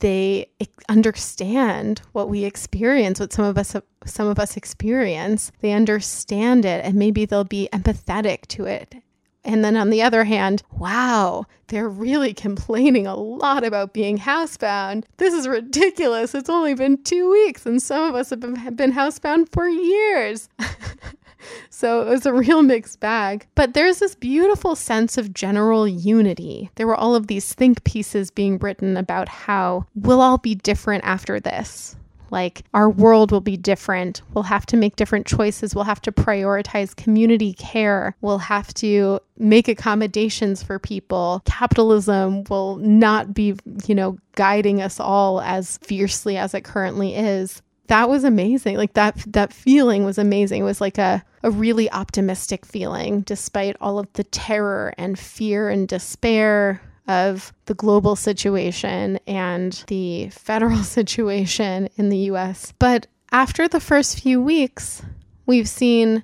they 0.00 0.50
understand 0.88 2.02
what 2.10 2.28
we 2.28 2.42
experience, 2.42 3.20
what 3.20 3.32
some 3.32 3.44
of 3.44 3.56
us 3.56 3.76
some 4.04 4.26
of 4.26 4.40
us 4.40 4.56
experience. 4.56 5.52
They 5.60 5.70
understand 5.70 6.64
it 6.64 6.84
and 6.84 6.96
maybe 6.96 7.24
they'll 7.26 7.44
be 7.44 7.68
empathetic 7.72 8.48
to 8.48 8.64
it 8.64 8.96
and 9.44 9.64
then 9.64 9.76
on 9.76 9.90
the 9.90 10.02
other 10.02 10.24
hand, 10.24 10.62
wow, 10.78 11.46
they're 11.68 11.88
really 11.88 12.34
complaining 12.46 13.06
a 13.06 13.16
lot 13.16 13.64
about 13.64 13.92
being 13.92 14.18
housebound. 14.18 15.04
This 15.16 15.34
is 15.34 15.48
ridiculous. 15.48 16.34
It's 16.34 16.50
only 16.50 16.74
been 16.74 17.02
two 17.02 17.30
weeks, 17.30 17.66
and 17.66 17.82
some 17.82 18.08
of 18.08 18.14
us 18.14 18.30
have 18.30 18.40
been, 18.40 18.56
have 18.56 18.76
been 18.76 18.92
housebound 18.92 19.50
for 19.52 19.68
years. 19.68 20.48
so 21.70 22.02
it 22.02 22.08
was 22.08 22.26
a 22.26 22.32
real 22.32 22.62
mixed 22.62 23.00
bag. 23.00 23.46
But 23.54 23.74
there's 23.74 23.98
this 23.98 24.14
beautiful 24.14 24.76
sense 24.76 25.18
of 25.18 25.34
general 25.34 25.88
unity. 25.88 26.70
There 26.76 26.86
were 26.86 26.96
all 26.96 27.14
of 27.14 27.26
these 27.26 27.52
think 27.52 27.82
pieces 27.84 28.30
being 28.30 28.58
written 28.58 28.96
about 28.96 29.28
how 29.28 29.86
we'll 29.94 30.20
all 30.20 30.38
be 30.38 30.54
different 30.54 31.04
after 31.04 31.40
this. 31.40 31.96
Like 32.32 32.64
our 32.72 32.88
world 32.88 33.30
will 33.30 33.42
be 33.42 33.58
different. 33.58 34.22
We'll 34.32 34.44
have 34.44 34.64
to 34.66 34.76
make 34.76 34.96
different 34.96 35.26
choices. 35.26 35.74
We'll 35.74 35.84
have 35.84 36.00
to 36.02 36.10
prioritize 36.10 36.96
community 36.96 37.52
care. 37.52 38.16
We'll 38.22 38.38
have 38.38 38.72
to 38.74 39.20
make 39.36 39.68
accommodations 39.68 40.62
for 40.62 40.78
people. 40.78 41.42
Capitalism 41.44 42.44
will 42.44 42.76
not 42.76 43.34
be, 43.34 43.54
you 43.86 43.94
know, 43.94 44.18
guiding 44.34 44.80
us 44.80 44.98
all 44.98 45.42
as 45.42 45.78
fiercely 45.78 46.38
as 46.38 46.54
it 46.54 46.64
currently 46.64 47.14
is. 47.14 47.60
That 47.88 48.08
was 48.08 48.24
amazing. 48.24 48.78
Like 48.78 48.94
that 48.94 49.22
that 49.26 49.52
feeling 49.52 50.04
was 50.06 50.16
amazing. 50.16 50.62
It 50.62 50.64
was 50.64 50.80
like 50.80 50.96
a 50.96 51.22
a 51.42 51.50
really 51.50 51.90
optimistic 51.90 52.64
feeling 52.64 53.20
despite 53.22 53.76
all 53.80 53.98
of 53.98 54.10
the 54.14 54.24
terror 54.24 54.94
and 54.96 55.18
fear 55.18 55.68
and 55.68 55.86
despair 55.86 56.80
of 57.08 57.52
the 57.66 57.74
global 57.74 58.16
situation 58.16 59.18
and 59.26 59.84
the 59.88 60.28
federal 60.30 60.76
situation 60.82 61.88
in 61.96 62.08
the 62.08 62.18
US. 62.30 62.72
But 62.78 63.06
after 63.30 63.68
the 63.68 63.80
first 63.80 64.20
few 64.20 64.40
weeks, 64.40 65.02
we've 65.46 65.68
seen 65.68 66.22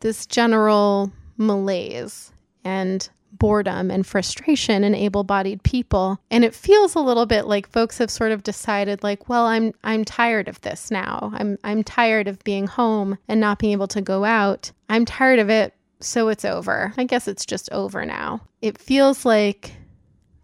this 0.00 0.26
general 0.26 1.12
malaise 1.36 2.32
and 2.64 3.08
boredom 3.32 3.90
and 3.90 4.06
frustration 4.06 4.82
in 4.82 4.94
able-bodied 4.94 5.62
people. 5.62 6.18
And 6.30 6.44
it 6.44 6.54
feels 6.54 6.94
a 6.94 7.00
little 7.00 7.26
bit 7.26 7.46
like 7.46 7.68
folks 7.68 7.98
have 7.98 8.10
sort 8.10 8.32
of 8.32 8.42
decided 8.42 9.02
like 9.02 9.28
well 9.28 9.46
I'm 9.46 9.72
I'm 9.84 10.04
tired 10.04 10.48
of 10.48 10.60
this 10.62 10.90
now. 10.90 11.30
I'm 11.34 11.58
I'm 11.62 11.84
tired 11.84 12.28
of 12.28 12.42
being 12.44 12.66
home 12.66 13.18
and 13.28 13.40
not 13.40 13.58
being 13.58 13.72
able 13.72 13.88
to 13.88 14.00
go 14.00 14.24
out. 14.24 14.72
I'm 14.88 15.04
tired 15.04 15.38
of 15.38 15.50
it 15.50 15.74
so 16.00 16.28
it's 16.28 16.44
over. 16.44 16.92
I 16.96 17.04
guess 17.04 17.28
it's 17.28 17.46
just 17.46 17.70
over 17.72 18.04
now. 18.04 18.40
It 18.60 18.78
feels 18.78 19.24
like 19.24 19.72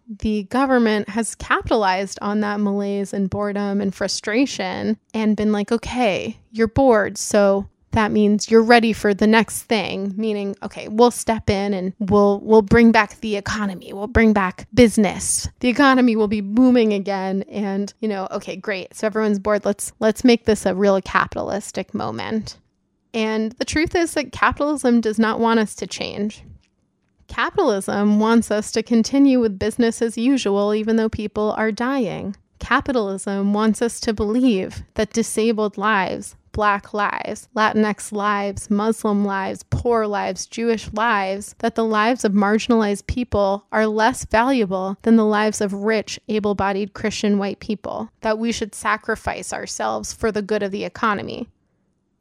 the 0.07 0.43
government 0.43 1.09
has 1.09 1.35
capitalized 1.35 2.19
on 2.21 2.41
that 2.41 2.59
malaise 2.59 3.13
and 3.13 3.29
boredom 3.29 3.81
and 3.81 3.93
frustration 3.93 4.97
and 5.13 5.37
been 5.37 5.51
like, 5.51 5.71
okay, 5.71 6.37
you're 6.51 6.67
bored. 6.67 7.17
So 7.17 7.69
that 7.93 8.11
means 8.11 8.49
you're 8.49 8.63
ready 8.63 8.91
for 8.91 9.13
the 9.13 9.27
next 9.27 9.63
thing 9.63 10.13
meaning 10.17 10.55
okay 10.61 10.87
we'll 10.87 11.11
step 11.11 11.49
in 11.49 11.73
and 11.73 11.93
we'll 11.99 12.39
we'll 12.41 12.61
bring 12.61 12.91
back 12.91 13.19
the 13.21 13.35
economy 13.35 13.93
we'll 13.93 14.07
bring 14.07 14.33
back 14.33 14.67
business 14.73 15.47
the 15.59 15.69
economy 15.69 16.15
will 16.15 16.27
be 16.27 16.41
booming 16.41 16.91
again 16.91 17.43
and 17.43 17.93
you 17.99 18.07
know 18.07 18.27
okay 18.31 18.55
great 18.55 18.93
so 18.93 19.07
everyone's 19.07 19.39
bored 19.39 19.63
let's 19.63 19.93
let's 19.99 20.23
make 20.23 20.45
this 20.45 20.65
a 20.65 20.75
real 20.75 20.99
capitalistic 21.01 21.93
moment 21.93 22.57
and 23.13 23.51
the 23.53 23.65
truth 23.65 23.95
is 23.95 24.13
that 24.13 24.31
capitalism 24.31 25.01
does 25.01 25.19
not 25.19 25.39
want 25.39 25.59
us 25.59 25.75
to 25.75 25.87
change 25.87 26.43
Capitalism 27.27 28.19
wants 28.19 28.51
us 28.51 28.71
to 28.71 28.83
continue 28.83 29.39
with 29.39 29.57
business 29.57 30.03
as 30.03 30.19
usual, 30.19 30.73
even 30.73 30.97
though 30.97 31.09
people 31.09 31.51
are 31.57 31.71
dying. 31.71 32.35
Capitalism 32.59 33.53
wants 33.53 33.81
us 33.81 33.99
to 34.01 34.13
believe 34.13 34.83
that 34.93 35.13
disabled 35.13 35.77
lives, 35.77 36.35
Black 36.51 36.93
lives, 36.93 37.49
Latinx 37.55 38.11
lives, 38.11 38.69
Muslim 38.69 39.25
lives, 39.25 39.65
poor 39.71 40.05
lives, 40.05 40.45
Jewish 40.45 40.93
lives, 40.93 41.55
that 41.57 41.73
the 41.73 41.83
lives 41.83 42.23
of 42.23 42.33
marginalized 42.33 43.07
people 43.07 43.65
are 43.71 43.87
less 43.87 44.25
valuable 44.25 44.97
than 45.01 45.15
the 45.15 45.25
lives 45.25 45.59
of 45.59 45.73
rich, 45.73 46.19
able 46.27 46.53
bodied 46.53 46.93
Christian 46.93 47.39
white 47.39 47.59
people, 47.59 48.09
that 48.21 48.37
we 48.37 48.51
should 48.51 48.75
sacrifice 48.75 49.51
ourselves 49.51 50.13
for 50.13 50.31
the 50.31 50.43
good 50.43 50.61
of 50.61 50.69
the 50.69 50.83
economy. 50.83 51.49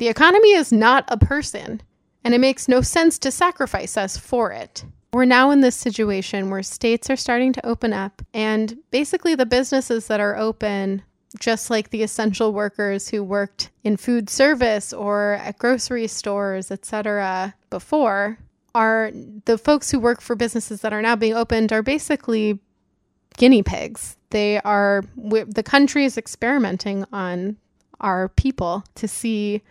The 0.02 0.08
economy 0.08 0.50
is 0.54 0.72
not 0.72 1.04
a 1.06 1.16
person, 1.16 1.80
and 2.24 2.34
it 2.34 2.40
makes 2.40 2.66
no 2.66 2.80
sense 2.80 3.20
to 3.20 3.30
sacrifice 3.30 3.96
us 3.96 4.16
for 4.16 4.50
it. 4.50 4.84
We're 5.12 5.26
now 5.26 5.52
in 5.52 5.60
this 5.60 5.76
situation 5.76 6.50
where 6.50 6.64
states 6.64 7.08
are 7.08 7.14
starting 7.14 7.52
to 7.52 7.64
open 7.64 7.92
up, 7.92 8.20
and 8.34 8.78
basically 8.90 9.36
the 9.36 9.46
businesses 9.46 10.08
that 10.08 10.18
are 10.18 10.36
open, 10.36 11.04
just 11.38 11.70
like 11.70 11.90
the 11.90 12.02
essential 12.02 12.52
workers 12.52 13.10
who 13.10 13.22
worked 13.22 13.70
in 13.84 13.96
food 13.96 14.28
service 14.28 14.92
or 14.92 15.34
at 15.34 15.58
grocery 15.58 16.08
stores, 16.08 16.72
etc., 16.72 17.54
before, 17.70 18.38
are 18.74 19.12
the 19.44 19.56
folks 19.56 19.92
who 19.92 20.00
work 20.00 20.20
for 20.20 20.34
businesses 20.34 20.80
that 20.80 20.92
are 20.92 21.00
now 21.00 21.14
being 21.14 21.34
opened 21.34 21.72
are 21.72 21.80
basically 21.80 22.58
guinea 23.36 23.62
pigs. 23.62 24.16
They 24.30 24.60
are 24.62 25.04
the 25.16 25.62
country 25.62 26.04
is 26.04 26.18
experimenting 26.18 27.04
on 27.12 27.56
our 28.00 28.30
people 28.30 28.82
to 28.96 29.06
see 29.06 29.62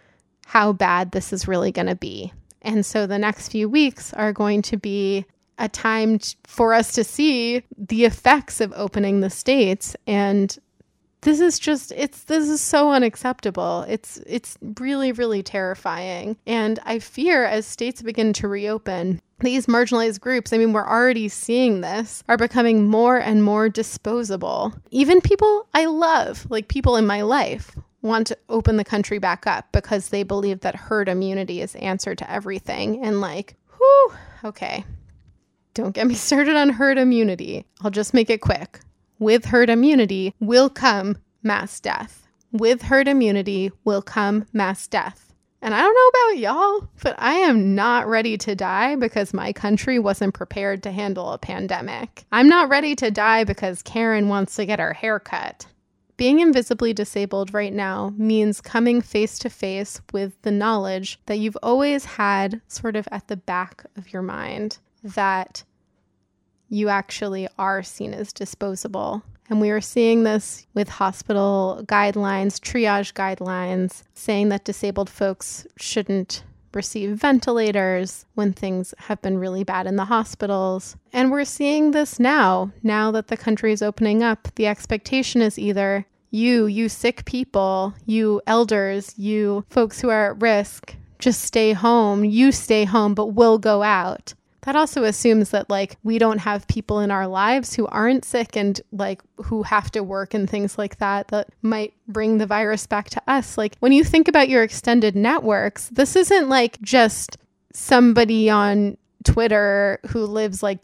how 0.51 0.73
bad 0.73 1.13
this 1.13 1.31
is 1.31 1.47
really 1.47 1.71
going 1.71 1.87
to 1.87 1.95
be. 1.95 2.33
And 2.61 2.85
so 2.85 3.07
the 3.07 3.17
next 3.17 3.53
few 3.53 3.69
weeks 3.69 4.13
are 4.15 4.33
going 4.33 4.61
to 4.63 4.75
be 4.75 5.25
a 5.57 5.69
time 5.69 6.19
for 6.43 6.73
us 6.73 6.91
to 6.95 7.05
see 7.05 7.63
the 7.77 8.03
effects 8.03 8.59
of 8.59 8.73
opening 8.75 9.21
the 9.21 9.29
states 9.29 9.95
and 10.07 10.57
this 11.21 11.39
is 11.39 11.57
just 11.57 11.93
it's 11.95 12.25
this 12.25 12.49
is 12.49 12.59
so 12.59 12.91
unacceptable. 12.91 13.85
It's 13.87 14.17
it's 14.27 14.57
really 14.77 15.13
really 15.13 15.41
terrifying. 15.41 16.35
And 16.45 16.79
I 16.83 16.99
fear 16.99 17.45
as 17.45 17.65
states 17.65 18.01
begin 18.01 18.33
to 18.33 18.49
reopen, 18.49 19.21
these 19.39 19.67
marginalized 19.67 20.19
groups, 20.19 20.51
I 20.51 20.57
mean, 20.57 20.73
we're 20.73 20.85
already 20.85 21.29
seeing 21.29 21.79
this, 21.79 22.23
are 22.27 22.37
becoming 22.37 22.87
more 22.87 23.17
and 23.17 23.41
more 23.43 23.69
disposable. 23.69 24.73
Even 24.89 25.21
people 25.21 25.67
I 25.73 25.85
love, 25.85 26.45
like 26.49 26.67
people 26.67 26.97
in 26.97 27.05
my 27.05 27.21
life, 27.21 27.73
want 28.01 28.27
to 28.27 28.37
open 28.49 28.77
the 28.77 28.83
country 28.83 29.19
back 29.19 29.45
up 29.45 29.71
because 29.71 30.09
they 30.09 30.23
believe 30.23 30.61
that 30.61 30.75
herd 30.75 31.07
immunity 31.07 31.61
is 31.61 31.75
answer 31.75 32.15
to 32.15 32.31
everything. 32.31 33.03
And 33.03 33.21
like, 33.21 33.55
whew, 33.77 34.13
okay. 34.45 34.83
Don't 35.73 35.95
get 35.95 36.07
me 36.07 36.15
started 36.15 36.55
on 36.55 36.69
herd 36.69 36.97
immunity. 36.97 37.65
I'll 37.81 37.91
just 37.91 38.13
make 38.13 38.29
it 38.29 38.41
quick. 38.41 38.79
With 39.19 39.45
herd 39.45 39.69
immunity 39.69 40.33
will 40.39 40.69
come 40.69 41.17
mass 41.43 41.79
death. 41.79 42.27
With 42.51 42.81
herd 42.81 43.07
immunity 43.07 43.71
will 43.85 44.01
come 44.01 44.45
mass 44.51 44.87
death. 44.87 45.31
And 45.63 45.75
I 45.75 45.81
don't 45.81 45.93
know 45.93 46.07
about 46.07 46.39
y'all, 46.39 46.89
but 47.03 47.15
I 47.19 47.33
am 47.33 47.75
not 47.75 48.07
ready 48.07 48.35
to 48.39 48.55
die 48.55 48.95
because 48.95 49.31
my 49.31 49.53
country 49.53 49.99
wasn't 49.99 50.33
prepared 50.33 50.81
to 50.83 50.91
handle 50.91 51.31
a 51.31 51.37
pandemic. 51.37 52.25
I'm 52.31 52.49
not 52.49 52.69
ready 52.69 52.95
to 52.95 53.11
die 53.11 53.43
because 53.43 53.83
Karen 53.83 54.27
wants 54.27 54.55
to 54.55 54.65
get 54.65 54.79
her 54.79 54.93
hair 54.93 55.19
cut. 55.19 55.67
Being 56.21 56.39
invisibly 56.39 56.93
disabled 56.93 57.51
right 57.51 57.73
now 57.73 58.13
means 58.15 58.61
coming 58.61 59.01
face 59.01 59.39
to 59.39 59.49
face 59.49 59.99
with 60.13 60.39
the 60.43 60.51
knowledge 60.51 61.19
that 61.25 61.39
you've 61.39 61.57
always 61.63 62.05
had 62.05 62.61
sort 62.67 62.95
of 62.95 63.07
at 63.11 63.27
the 63.27 63.37
back 63.37 63.83
of 63.97 64.13
your 64.13 64.21
mind 64.21 64.77
that 65.03 65.63
you 66.69 66.89
actually 66.89 67.47
are 67.57 67.81
seen 67.81 68.13
as 68.13 68.31
disposable. 68.31 69.23
And 69.49 69.59
we 69.59 69.71
are 69.71 69.81
seeing 69.81 70.21
this 70.21 70.67
with 70.75 70.89
hospital 70.89 71.83
guidelines, 71.87 72.59
triage 72.59 73.13
guidelines, 73.13 74.03
saying 74.13 74.49
that 74.49 74.63
disabled 74.63 75.09
folks 75.09 75.65
shouldn't 75.75 76.43
receive 76.71 77.17
ventilators 77.17 78.27
when 78.35 78.53
things 78.53 78.93
have 78.99 79.21
been 79.23 79.39
really 79.39 79.63
bad 79.63 79.87
in 79.87 79.95
the 79.95 80.05
hospitals. 80.05 80.95
And 81.11 81.31
we're 81.31 81.45
seeing 81.45 81.91
this 81.91 82.19
now. 82.19 82.71
Now 82.83 83.09
that 83.09 83.27
the 83.27 83.37
country 83.37 83.73
is 83.73 83.81
opening 83.81 84.21
up, 84.21 84.49
the 84.53 84.67
expectation 84.67 85.41
is 85.41 85.57
either 85.57 86.05
you, 86.31 86.65
you 86.65 86.89
sick 86.89 87.25
people, 87.25 87.93
you 88.05 88.41
elders, 88.47 89.13
you 89.17 89.65
folks 89.69 90.01
who 90.01 90.09
are 90.09 90.31
at 90.31 90.41
risk, 90.41 90.95
just 91.19 91.41
stay 91.43 91.73
home. 91.73 92.25
You 92.25 92.51
stay 92.51 92.83
home, 92.83 93.13
but 93.13 93.27
we'll 93.27 93.59
go 93.59 93.83
out. 93.83 94.33
That 94.61 94.75
also 94.75 95.03
assumes 95.03 95.49
that, 95.51 95.69
like, 95.69 95.97
we 96.03 96.19
don't 96.19 96.37
have 96.37 96.67
people 96.67 96.99
in 96.99 97.09
our 97.09 97.27
lives 97.27 97.73
who 97.73 97.87
aren't 97.87 98.25
sick 98.25 98.55
and, 98.55 98.79
like, 98.91 99.21
who 99.37 99.63
have 99.63 99.89
to 99.91 100.03
work 100.03 100.33
and 100.35 100.47
things 100.47 100.77
like 100.77 100.97
that 100.97 101.29
that 101.29 101.49
might 101.63 101.93
bring 102.07 102.37
the 102.37 102.45
virus 102.45 102.85
back 102.85 103.09
to 103.11 103.21
us. 103.27 103.57
Like, 103.57 103.75
when 103.79 103.91
you 103.91 104.03
think 104.03 104.27
about 104.27 104.49
your 104.49 104.61
extended 104.61 105.15
networks, 105.15 105.89
this 105.89 106.15
isn't 106.15 106.47
like 106.47 106.79
just 106.81 107.37
somebody 107.73 108.49
on 108.51 108.97
Twitter 109.23 109.99
who 110.07 110.25
lives 110.25 110.61
like 110.61 110.81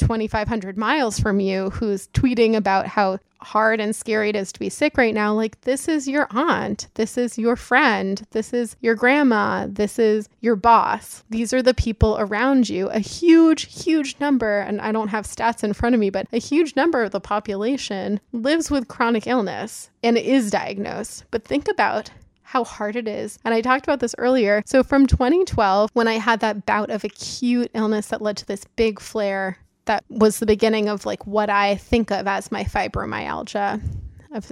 2,500 0.00 0.76
miles 0.76 1.20
from 1.20 1.38
you 1.40 1.70
who's 1.70 2.08
tweeting 2.08 2.56
about 2.56 2.86
how 2.86 3.18
hard 3.42 3.80
and 3.80 3.94
scary 3.94 4.30
it 4.30 4.36
is 4.36 4.52
to 4.52 4.60
be 4.60 4.68
sick 4.68 4.96
right 4.96 5.14
now. 5.14 5.32
Like, 5.32 5.60
this 5.62 5.88
is 5.88 6.08
your 6.08 6.26
aunt. 6.30 6.88
This 6.94 7.16
is 7.16 7.38
your 7.38 7.56
friend. 7.56 8.22
This 8.30 8.52
is 8.52 8.76
your 8.80 8.94
grandma. 8.94 9.66
This 9.68 9.98
is 9.98 10.28
your 10.40 10.56
boss. 10.56 11.24
These 11.30 11.52
are 11.52 11.62
the 11.62 11.74
people 11.74 12.16
around 12.18 12.68
you. 12.68 12.88
A 12.88 12.98
huge, 12.98 13.84
huge 13.84 14.16
number, 14.20 14.60
and 14.60 14.80
I 14.80 14.92
don't 14.92 15.08
have 15.08 15.26
stats 15.26 15.64
in 15.64 15.72
front 15.72 15.94
of 15.94 16.00
me, 16.00 16.10
but 16.10 16.26
a 16.32 16.38
huge 16.38 16.76
number 16.76 17.02
of 17.02 17.12
the 17.12 17.20
population 17.20 18.20
lives 18.32 18.70
with 18.70 18.88
chronic 18.88 19.26
illness 19.26 19.90
and 20.02 20.16
is 20.18 20.50
diagnosed. 20.50 21.24
But 21.30 21.44
think 21.44 21.68
about 21.68 22.10
how 22.42 22.64
hard 22.64 22.96
it 22.96 23.06
is. 23.06 23.38
And 23.44 23.54
I 23.54 23.60
talked 23.60 23.84
about 23.84 24.00
this 24.00 24.16
earlier. 24.18 24.62
So, 24.66 24.82
from 24.82 25.06
2012, 25.06 25.90
when 25.92 26.08
I 26.08 26.14
had 26.14 26.40
that 26.40 26.66
bout 26.66 26.90
of 26.90 27.04
acute 27.04 27.70
illness 27.74 28.08
that 28.08 28.22
led 28.22 28.36
to 28.38 28.46
this 28.46 28.64
big 28.74 28.98
flare 28.98 29.58
that 29.90 30.04
was 30.08 30.38
the 30.38 30.46
beginning 30.46 30.88
of 30.88 31.04
like 31.04 31.26
what 31.26 31.50
I 31.50 31.74
think 31.74 32.12
of 32.12 32.28
as 32.28 32.52
my 32.52 32.62
fibromyalgia, 32.62 33.82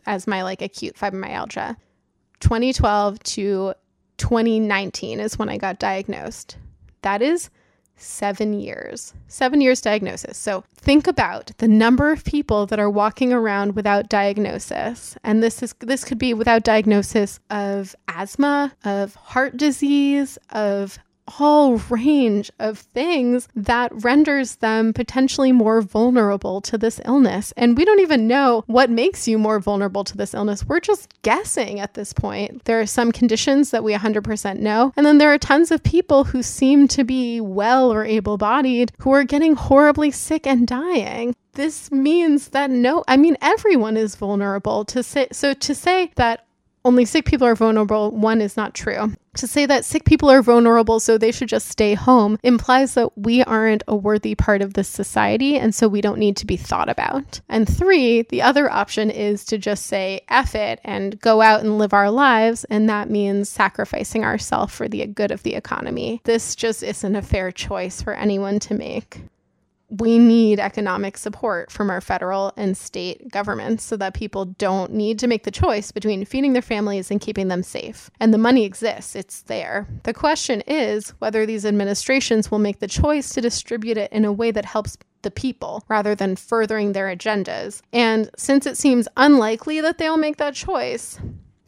as 0.05 0.27
my 0.27 0.43
like 0.43 0.61
acute 0.63 0.97
fibromyalgia. 0.97 1.77
2012 2.41 3.21
to 3.21 3.75
2019 4.17 5.21
is 5.21 5.39
when 5.39 5.49
I 5.49 5.57
got 5.57 5.79
diagnosed. 5.79 6.57
That 7.03 7.23
is 7.23 7.51
seven 7.95 8.53
years, 8.53 9.15
seven 9.29 9.61
years 9.61 9.81
diagnosis. 9.81 10.37
So 10.37 10.65
think 10.75 11.07
about 11.07 11.53
the 11.59 11.69
number 11.69 12.11
of 12.11 12.25
people 12.25 12.67
that 12.67 12.81
are 12.81 12.91
walking 12.91 13.33
around 13.33 13.77
without 13.77 14.09
diagnosis. 14.09 15.17
And 15.23 15.41
this 15.41 15.63
is 15.63 15.73
this 15.79 16.03
could 16.03 16.19
be 16.19 16.35
without 16.35 16.65
diagnosis 16.65 17.39
of 17.49 17.95
asthma, 18.09 18.75
of 18.85 19.15
heart 19.15 19.57
disease, 19.57 20.37
of 20.51 20.99
whole 21.29 21.77
range 21.91 22.51
of 22.59 22.79
things 22.79 23.49
that 23.55 23.91
renders 24.03 24.57
them 24.57 24.93
potentially 24.93 25.53
more 25.53 25.81
vulnerable 25.81 26.61
to 26.63 26.79
this 26.79 27.01
illness. 27.05 27.53
And 27.57 27.77
we 27.77 27.85
don't 27.85 28.01
even 28.01 28.27
know 28.27 28.65
what 28.67 28.91
makes 28.91 29.29
you 29.29 29.39
more 29.39 29.61
vulnerable 29.61 30.05
to 30.05 30.17
this 30.17 30.35
illness. 30.35 30.65
We're 30.65 30.81
just 30.81 31.15
guessing 31.23 31.81
at 31.81 31.95
this 31.95 32.13
point. 32.13 32.65
There 32.65 32.81
are 32.81 32.87
some 32.87 33.13
conditions 33.13 33.71
that 33.71 33.85
we 33.85 33.95
100% 33.95 34.59
know. 34.59 34.93
And 34.97 35.05
then 35.05 35.19
there 35.19 35.33
are 35.33 35.39
tons 35.39 35.71
of 35.71 35.83
people 35.83 36.25
who 36.25 36.43
seem 36.43 36.89
to 36.89 37.05
be 37.05 37.41
well 37.41 37.93
or 37.93 38.05
able 38.05 38.39
bodied 38.39 38.93
who 38.99 39.13
are 39.13 39.25
getting 39.25 39.55
horribly 39.55 40.11
sick 40.11 40.47
and 40.47 40.67
dying 40.67 41.35
this 41.59 41.91
means 41.91 42.51
that 42.51 42.71
no, 42.71 43.03
I 43.09 43.17
mean, 43.17 43.37
everyone 43.43 43.97
is 43.97 44.15
vulnerable 44.15 44.85
to 44.87 45.03
say, 45.03 45.27
so 45.33 45.55
to 45.55 45.75
say 45.75 46.13
that 46.15 46.47
only 46.85 47.05
sick 47.05 47.25
people 47.25 47.47
are 47.47 47.57
vulnerable, 47.57 48.13
one 48.13 48.41
is 48.41 48.57
not 48.57 48.75
true. 48.75 49.13
To 49.39 49.47
say 49.47 49.67
that 49.67 49.85
sick 49.85 50.05
people 50.05 50.31
are 50.31 50.43
vulnerable, 50.43 50.99
so 50.99 51.17
they 51.17 51.31
should 51.31 51.49
just 51.49 51.69
stay 51.69 51.95
home, 51.95 52.41
implies 52.43 52.95
that 52.95 53.17
we 53.17 53.45
aren't 53.45 53.85
a 53.87 53.95
worthy 53.95 54.35
part 54.35 54.63
of 54.63 54.75
this 54.75 54.89
society, 54.89 55.57
and 55.57 55.73
so 55.73 55.87
we 55.87 56.01
don't 56.01 56.19
need 56.19 56.37
to 56.39 56.47
be 56.47 56.57
thought 56.57 56.89
about. 56.89 57.41
And 57.49 57.69
three, 57.69 58.23
the 58.23 58.43
other 58.43 58.69
option 58.69 59.11
is 59.11 59.45
to 59.45 59.57
just 59.57 59.87
say 59.87 60.23
F 60.29 60.57
it 60.57 60.81
and 60.83 61.21
go 61.21 61.41
out 61.41 61.61
and 61.61 61.79
live 61.79 61.93
our 61.93 62.11
lives, 62.11 62.65
and 62.65 62.89
that 62.89 63.11
means 63.11 63.49
sacrificing 63.49 64.25
ourselves 64.25 64.75
for 64.75 64.89
the 64.89 65.07
good 65.07 65.31
of 65.31 65.45
the 65.45 65.55
economy. 65.55 66.21
This 66.25 66.57
just 66.57 66.83
isn't 66.83 67.15
a 67.15 67.23
fair 67.23 67.53
choice 67.53 68.03
for 68.03 68.15
anyone 68.15 68.59
to 68.59 68.75
make 68.75 69.23
we 69.91 70.19
need 70.19 70.61
economic 70.61 71.17
support 71.17 71.71
from 71.71 71.89
our 71.89 72.01
federal 72.01 72.53
and 72.57 72.77
state 72.77 73.31
governments 73.31 73.85
so 73.85 73.97
that 73.97 74.13
people 74.13 74.45
don't 74.45 74.93
need 74.93 75.19
to 75.19 75.27
make 75.27 75.45
the 75.45 75.51
choice 75.51 75.91
between 75.93 76.25
feeding 76.25 76.53
their 76.53 76.63
families 76.63 77.11
and 77.11 77.21
keeping 77.21 77.49
them 77.49 77.63
safe. 77.63 78.11
And 78.21 78.35
the 78.35 78.39
money 78.39 78.65
exists, 78.65 79.17
it's 79.17 79.43
there. 79.43 79.87
The 80.03 80.13
question 80.13 80.63
is 80.67 81.11
whether 81.21 81.47
these 81.47 81.65
administrations 81.65 82.51
will 82.51 82.59
make 82.59 82.81
the 82.81 82.87
choice 82.87 83.31
to 83.31 83.41
distribute 83.41 83.97
it 83.97 84.13
in 84.13 84.25
a 84.25 84.33
way 84.33 84.51
that 84.51 84.67
helps 84.67 84.99
the 85.23 85.31
people 85.31 85.83
rather 85.89 86.15
than 86.15 86.37
furthering 86.37 86.93
their 86.93 87.07
agendas. 87.15 87.81
And 87.93 88.31
since 88.37 88.67
it 88.67 88.77
seems 88.77 89.09
unlikely 89.17 89.81
that 89.81 89.99
they'll 89.99 90.17
make 90.17 90.37
that 90.37 90.55
choice, 90.55 91.19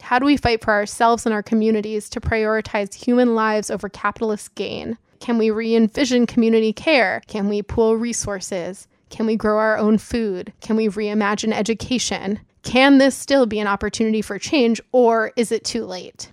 how 0.01 0.19
do 0.19 0.25
we 0.25 0.37
fight 0.37 0.63
for 0.63 0.73
ourselves 0.73 1.25
and 1.25 1.33
our 1.33 1.43
communities 1.43 2.09
to 2.09 2.21
prioritize 2.21 2.93
human 2.93 3.35
lives 3.35 3.69
over 3.71 3.89
capitalist 3.89 4.55
gain? 4.55 4.97
Can 5.21 5.37
we 5.37 5.51
re 5.51 5.75
envision 5.75 6.25
community 6.25 6.73
care? 6.73 7.21
Can 7.27 7.47
we 7.47 7.61
pool 7.61 7.95
resources? 7.95 8.87
Can 9.11 9.27
we 9.27 9.35
grow 9.35 9.59
our 9.59 9.77
own 9.77 9.99
food? 9.99 10.51
Can 10.61 10.75
we 10.75 10.87
reimagine 10.87 11.53
education? 11.53 12.39
Can 12.63 12.97
this 12.97 13.15
still 13.15 13.45
be 13.45 13.59
an 13.59 13.67
opportunity 13.67 14.23
for 14.23 14.39
change, 14.39 14.81
or 14.91 15.31
is 15.35 15.51
it 15.51 15.63
too 15.63 15.85
late? 15.85 16.31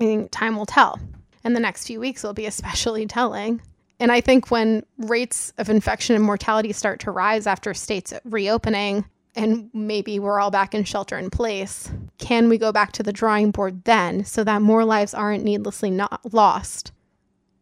I 0.00 0.04
think 0.04 0.30
time 0.32 0.56
will 0.56 0.66
tell. 0.66 0.98
And 1.44 1.54
the 1.54 1.60
next 1.60 1.86
few 1.86 2.00
weeks 2.00 2.24
will 2.24 2.34
be 2.34 2.46
especially 2.46 3.06
telling. 3.06 3.62
And 4.00 4.10
I 4.10 4.20
think 4.20 4.50
when 4.50 4.84
rates 4.98 5.52
of 5.56 5.70
infection 5.70 6.16
and 6.16 6.24
mortality 6.24 6.72
start 6.72 6.98
to 7.00 7.12
rise 7.12 7.46
after 7.46 7.72
states 7.74 8.12
reopening, 8.24 9.04
and 9.36 9.70
maybe 9.72 10.18
we're 10.18 10.40
all 10.40 10.50
back 10.50 10.74
in 10.74 10.82
shelter 10.82 11.16
in 11.16 11.30
place, 11.30 11.92
can 12.18 12.48
we 12.48 12.58
go 12.58 12.72
back 12.72 12.90
to 12.92 13.04
the 13.04 13.12
drawing 13.12 13.52
board 13.52 13.84
then 13.84 14.24
so 14.24 14.42
that 14.42 14.62
more 14.62 14.84
lives 14.84 15.14
aren't 15.14 15.44
needlessly 15.44 15.90
not 15.90 16.32
lost? 16.32 16.90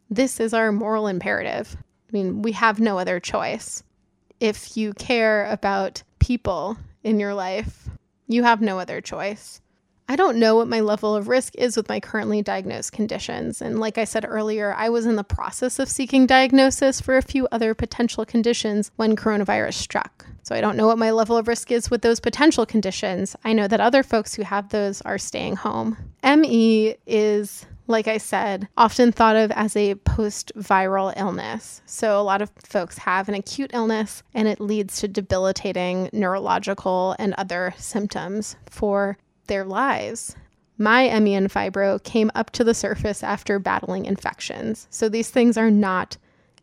This 0.09 0.39
is 0.39 0.53
our 0.53 0.71
moral 0.71 1.07
imperative. 1.07 1.75
I 1.79 2.11
mean, 2.11 2.41
we 2.41 2.51
have 2.53 2.79
no 2.79 2.99
other 2.99 3.19
choice. 3.19 3.83
If 4.39 4.77
you 4.77 4.93
care 4.93 5.45
about 5.45 6.03
people 6.19 6.77
in 7.03 7.19
your 7.19 7.33
life, 7.33 7.89
you 8.27 8.43
have 8.43 8.61
no 8.61 8.79
other 8.79 9.01
choice. 9.01 9.61
I 10.07 10.17
don't 10.17 10.37
know 10.37 10.55
what 10.55 10.67
my 10.67 10.81
level 10.81 11.15
of 11.15 11.29
risk 11.29 11.55
is 11.55 11.77
with 11.77 11.87
my 11.87 11.99
currently 11.99 12.41
diagnosed 12.41 12.91
conditions. 12.91 13.61
And 13.61 13.79
like 13.79 13.97
I 13.97 14.03
said 14.03 14.25
earlier, 14.27 14.73
I 14.73 14.89
was 14.89 15.05
in 15.05 15.15
the 15.15 15.23
process 15.23 15.79
of 15.79 15.87
seeking 15.87 16.25
diagnosis 16.25 16.99
for 16.99 17.15
a 17.15 17.21
few 17.21 17.47
other 17.51 17.73
potential 17.73 18.25
conditions 18.25 18.91
when 18.97 19.15
coronavirus 19.15 19.75
struck. 19.75 20.25
So 20.43 20.53
I 20.53 20.61
don't 20.61 20.75
know 20.75 20.87
what 20.87 20.97
my 20.97 21.11
level 21.11 21.37
of 21.37 21.47
risk 21.47 21.71
is 21.71 21.89
with 21.89 22.01
those 22.01 22.19
potential 22.19 22.65
conditions. 22.65 23.35
I 23.45 23.53
know 23.53 23.67
that 23.69 23.79
other 23.79 24.03
folks 24.03 24.35
who 24.35 24.43
have 24.43 24.69
those 24.69 25.01
are 25.03 25.17
staying 25.17 25.55
home. 25.55 25.97
ME 26.21 26.95
is 27.07 27.65
like 27.93 28.07
I 28.09 28.17
said, 28.17 28.67
often 28.75 29.11
thought 29.11 29.37
of 29.37 29.51
as 29.51 29.77
a 29.77 29.95
post 29.95 30.51
viral 30.57 31.13
illness. 31.15 31.81
So, 31.85 32.19
a 32.19 32.23
lot 32.23 32.41
of 32.41 32.51
folks 32.65 32.97
have 32.97 33.29
an 33.29 33.35
acute 33.35 33.71
illness 33.71 34.23
and 34.33 34.47
it 34.47 34.59
leads 34.59 34.99
to 34.99 35.07
debilitating 35.07 36.09
neurological 36.11 37.15
and 37.19 37.33
other 37.35 37.73
symptoms 37.77 38.57
for 38.69 39.17
their 39.47 39.63
lives. 39.63 40.35
My 40.77 41.07
ME 41.19 41.35
and 41.35 41.51
fibro 41.51 42.03
came 42.03 42.31
up 42.33 42.49
to 42.51 42.63
the 42.63 42.73
surface 42.73 43.23
after 43.23 43.59
battling 43.59 44.05
infections. 44.05 44.87
So 44.89 45.07
these 45.07 45.29
things 45.29 45.55
are 45.55 45.71
not 45.71 46.17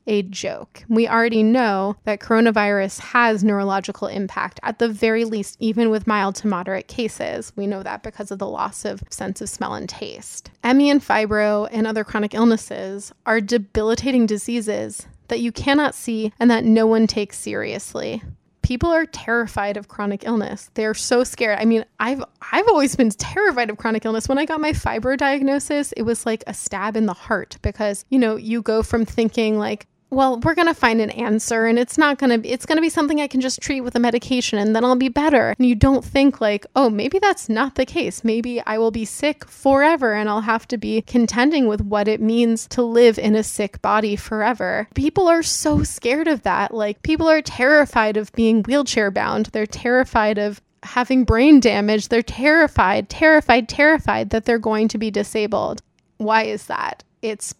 a 0.06 0.22
joke. 0.22 0.84
We 0.88 1.08
already 1.08 1.42
know 1.42 1.96
that 2.04 2.20
coronavirus 2.20 3.00
has 3.00 3.44
neurological 3.44 4.08
impact, 4.08 4.60
at 4.62 4.78
the 4.78 4.88
very 4.88 5.24
least, 5.24 5.56
even 5.60 5.90
with 5.90 6.06
mild 6.06 6.34
to 6.36 6.48
moderate 6.48 6.88
cases. 6.88 7.52
We 7.56 7.66
know 7.66 7.82
that 7.82 8.02
because 8.02 8.30
of 8.30 8.38
the 8.38 8.46
loss 8.46 8.84
of 8.84 9.02
sense 9.10 9.40
of 9.40 9.48
smell 9.48 9.74
and 9.74 9.88
taste. 9.88 10.50
ME 10.64 10.90
and 10.90 11.00
fibro 11.00 11.68
and 11.70 11.86
other 11.86 12.04
chronic 12.04 12.34
illnesses 12.34 13.12
are 13.26 13.40
debilitating 13.40 14.26
diseases 14.26 15.06
that 15.28 15.40
you 15.40 15.52
cannot 15.52 15.94
see 15.94 16.32
and 16.38 16.50
that 16.50 16.64
no 16.64 16.86
one 16.86 17.06
takes 17.06 17.38
seriously 17.38 18.22
people 18.70 18.92
are 18.92 19.04
terrified 19.04 19.76
of 19.76 19.88
chronic 19.88 20.22
illness. 20.22 20.70
They're 20.74 20.94
so 20.94 21.24
scared. 21.24 21.58
I 21.58 21.64
mean, 21.64 21.84
I've 21.98 22.22
I've 22.52 22.68
always 22.68 22.94
been 22.94 23.10
terrified 23.10 23.68
of 23.68 23.78
chronic 23.78 24.04
illness. 24.04 24.28
When 24.28 24.38
I 24.38 24.44
got 24.44 24.60
my 24.60 24.70
fibro 24.70 25.16
diagnosis, 25.16 25.90
it 25.96 26.02
was 26.02 26.24
like 26.24 26.44
a 26.46 26.54
stab 26.54 26.96
in 26.96 27.06
the 27.06 27.12
heart 27.12 27.58
because, 27.62 28.04
you 28.10 28.18
know, 28.20 28.36
you 28.36 28.62
go 28.62 28.84
from 28.84 29.04
thinking 29.04 29.58
like 29.58 29.88
well, 30.10 30.40
we're 30.40 30.54
going 30.54 30.66
to 30.66 30.74
find 30.74 31.00
an 31.00 31.10
answer 31.10 31.66
and 31.66 31.78
it's 31.78 31.96
not 31.96 32.18
going 32.18 32.42
to 32.42 32.48
it's 32.48 32.66
going 32.66 32.76
to 32.76 32.82
be 32.82 32.88
something 32.88 33.20
I 33.20 33.28
can 33.28 33.40
just 33.40 33.60
treat 33.60 33.82
with 33.82 33.94
a 33.94 34.00
medication 34.00 34.58
and 34.58 34.74
then 34.74 34.84
I'll 34.84 34.96
be 34.96 35.08
better. 35.08 35.54
And 35.58 35.68
you 35.68 35.74
don't 35.74 36.04
think 36.04 36.40
like, 36.40 36.66
"Oh, 36.74 36.90
maybe 36.90 37.18
that's 37.18 37.48
not 37.48 37.76
the 37.76 37.86
case. 37.86 38.24
Maybe 38.24 38.60
I 38.66 38.78
will 38.78 38.90
be 38.90 39.04
sick 39.04 39.44
forever 39.44 40.12
and 40.14 40.28
I'll 40.28 40.40
have 40.40 40.66
to 40.68 40.78
be 40.78 41.02
contending 41.02 41.66
with 41.68 41.80
what 41.80 42.08
it 42.08 42.20
means 42.20 42.66
to 42.68 42.82
live 42.82 43.18
in 43.18 43.36
a 43.36 43.44
sick 43.44 43.80
body 43.82 44.16
forever." 44.16 44.88
People 44.94 45.28
are 45.28 45.42
so 45.42 45.84
scared 45.84 46.28
of 46.28 46.42
that. 46.42 46.74
Like 46.74 47.02
people 47.02 47.28
are 47.28 47.42
terrified 47.42 48.16
of 48.16 48.32
being 48.32 48.62
wheelchair 48.62 49.10
bound. 49.10 49.46
They're 49.46 49.66
terrified 49.66 50.38
of 50.38 50.60
having 50.82 51.24
brain 51.24 51.60
damage. 51.60 52.08
They're 52.08 52.22
terrified, 52.22 53.08
terrified, 53.08 53.68
terrified 53.68 54.30
that 54.30 54.44
they're 54.44 54.58
going 54.58 54.88
to 54.88 54.98
be 54.98 55.10
disabled. 55.10 55.82
Why 56.16 56.44
is 56.44 56.66
that? 56.66 57.04
It's 57.22 57.54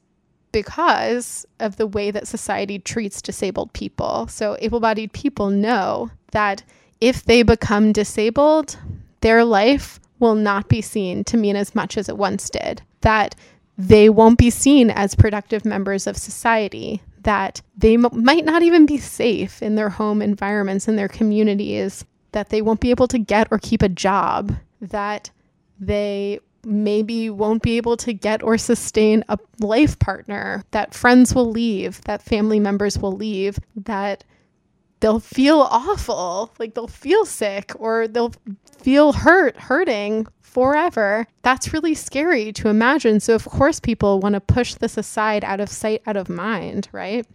because 0.53 1.47
of 1.59 1.77
the 1.77 1.87
way 1.87 2.11
that 2.11 2.29
society 2.29 2.79
treats 2.79 3.23
disabled 3.23 3.73
people. 3.73 4.27
So, 4.29 4.57
able 4.61 4.81
bodied 4.81 5.13
people 5.13 5.51
know 5.51 6.11
that 6.33 6.63
if 7.01 7.25
they 7.25 7.43
become 7.43 7.93
disabled, 7.93 8.77
their 9.21 9.45
life 9.45 10.01
will 10.19 10.35
not 10.35 10.69
be 10.69 10.83
seen 10.83 11.25
to 11.25 11.37
mean 11.37 11.57
as 11.57 11.75
much 11.75 11.97
as 11.97 12.09
it 12.09 12.19
once 12.19 12.51
did. 12.51 12.83
That 13.01 13.35
they 13.79 14.11
won't 14.11 14.39
be 14.39 14.51
seen 14.51 14.91
as 14.91 15.15
productive 15.15 15.65
members 15.65 16.07
of 16.07 16.17
society. 16.17 17.03
That 17.23 17.63
they 17.77 17.95
m- 17.95 18.09
might 18.13 18.45
not 18.45 18.63
even 18.63 18.87
be 18.87 18.99
safe 18.99 19.63
in 19.63 19.75
their 19.75 19.89
home 19.89 20.21
environments, 20.21 20.89
in 20.89 20.97
their 20.97 21.09
communities. 21.09 22.05
That 22.33 22.51
they 22.51 22.63
won't 22.63 22.81
be 22.81 22.91
able 22.91 23.09
to 23.09 23.19
get 23.19 23.49
or 23.51 23.59
keep 23.59 23.83
a 23.83 23.89
job. 23.89 24.55
That 24.81 25.31
they 25.79 26.41
maybe 26.65 27.31
won't 27.31 27.63
be 27.63 27.77
able 27.77 27.97
to 27.99 28.13
get 28.13 28.43
or 28.43 28.59
sustain 28.59 29.25
a 29.29 29.39
life 29.61 29.99
partner, 29.99 30.65
that 30.73 30.95
friends 30.95 31.35
will 31.35 31.51
leave, 31.51 32.01
that 32.03 32.23
family 32.23 32.61
members 32.61 32.99
will 32.99 33.13
leave, 33.13 33.59
that 33.77 34.25
they'll 35.01 35.21
feel 35.21 35.61
awful, 35.61 36.53
like 36.59 36.75
they'll 36.75 36.87
feel 36.87 37.25
sick 37.25 37.73
or 37.77 38.07
they'll 38.07 38.35
feel 38.79 39.13
hurt, 39.13 39.57
hurting 39.57 40.27
forever. 40.41 41.27
That's 41.43 41.73
really 41.73 41.95
scary 41.95 42.53
to 42.55 42.69
imagine. 42.69 43.21
So, 43.21 43.35
of 43.35 43.45
course, 43.45 43.81
people 43.81 44.21
want 44.21 44.35
to 44.35 44.41
push 44.41 44.75
this 44.75 44.97
aside 44.97 45.45
out 45.45 45.61
of 45.61 45.69
sight, 45.69 46.03
out 46.07 46.17
of 46.17 46.29
mind, 46.29 46.89
right? 46.93 47.27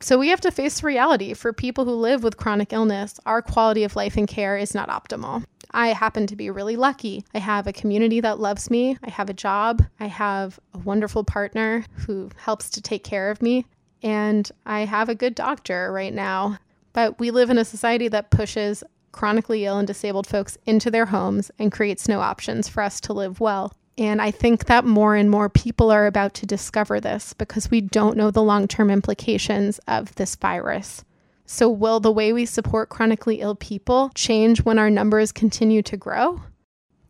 So, 0.00 0.18
we 0.18 0.28
have 0.28 0.40
to 0.42 0.50
face 0.50 0.82
reality. 0.82 1.34
For 1.34 1.52
people 1.52 1.84
who 1.84 1.92
live 1.92 2.22
with 2.22 2.36
chronic 2.36 2.72
illness, 2.72 3.18
our 3.26 3.42
quality 3.42 3.84
of 3.84 3.96
life 3.96 4.16
and 4.16 4.28
care 4.28 4.56
is 4.56 4.74
not 4.74 4.88
optimal. 4.88 5.44
I 5.74 5.88
happen 5.88 6.26
to 6.28 6.36
be 6.36 6.50
really 6.50 6.76
lucky. 6.76 7.24
I 7.34 7.38
have 7.38 7.66
a 7.66 7.72
community 7.72 8.20
that 8.20 8.38
loves 8.38 8.70
me. 8.70 8.96
I 9.02 9.10
have 9.10 9.28
a 9.28 9.34
job. 9.34 9.82
I 9.98 10.06
have 10.06 10.60
a 10.72 10.78
wonderful 10.78 11.24
partner 11.24 11.84
who 12.06 12.30
helps 12.36 12.70
to 12.70 12.80
take 12.80 13.02
care 13.02 13.30
of 13.30 13.42
me. 13.42 13.66
And 14.02 14.50
I 14.64 14.84
have 14.84 15.08
a 15.08 15.14
good 15.16 15.34
doctor 15.34 15.92
right 15.92 16.14
now. 16.14 16.58
But 16.92 17.18
we 17.18 17.32
live 17.32 17.50
in 17.50 17.58
a 17.58 17.64
society 17.64 18.06
that 18.08 18.30
pushes 18.30 18.84
chronically 19.10 19.64
ill 19.64 19.78
and 19.78 19.86
disabled 19.86 20.28
folks 20.28 20.56
into 20.64 20.92
their 20.92 21.06
homes 21.06 21.50
and 21.58 21.72
creates 21.72 22.08
no 22.08 22.20
options 22.20 22.68
for 22.68 22.82
us 22.82 23.00
to 23.02 23.12
live 23.12 23.40
well. 23.40 23.72
And 23.98 24.22
I 24.22 24.30
think 24.30 24.66
that 24.66 24.84
more 24.84 25.16
and 25.16 25.30
more 25.30 25.48
people 25.48 25.90
are 25.90 26.06
about 26.06 26.34
to 26.34 26.46
discover 26.46 27.00
this 27.00 27.32
because 27.32 27.70
we 27.70 27.80
don't 27.80 28.16
know 28.16 28.30
the 28.30 28.42
long 28.42 28.68
term 28.68 28.90
implications 28.90 29.80
of 29.88 30.14
this 30.14 30.36
virus. 30.36 31.04
So, 31.46 31.68
will 31.68 32.00
the 32.00 32.12
way 32.12 32.32
we 32.32 32.46
support 32.46 32.88
chronically 32.88 33.40
ill 33.40 33.54
people 33.54 34.10
change 34.14 34.62
when 34.62 34.78
our 34.78 34.88
numbers 34.88 35.30
continue 35.30 35.82
to 35.82 35.96
grow? 35.96 36.40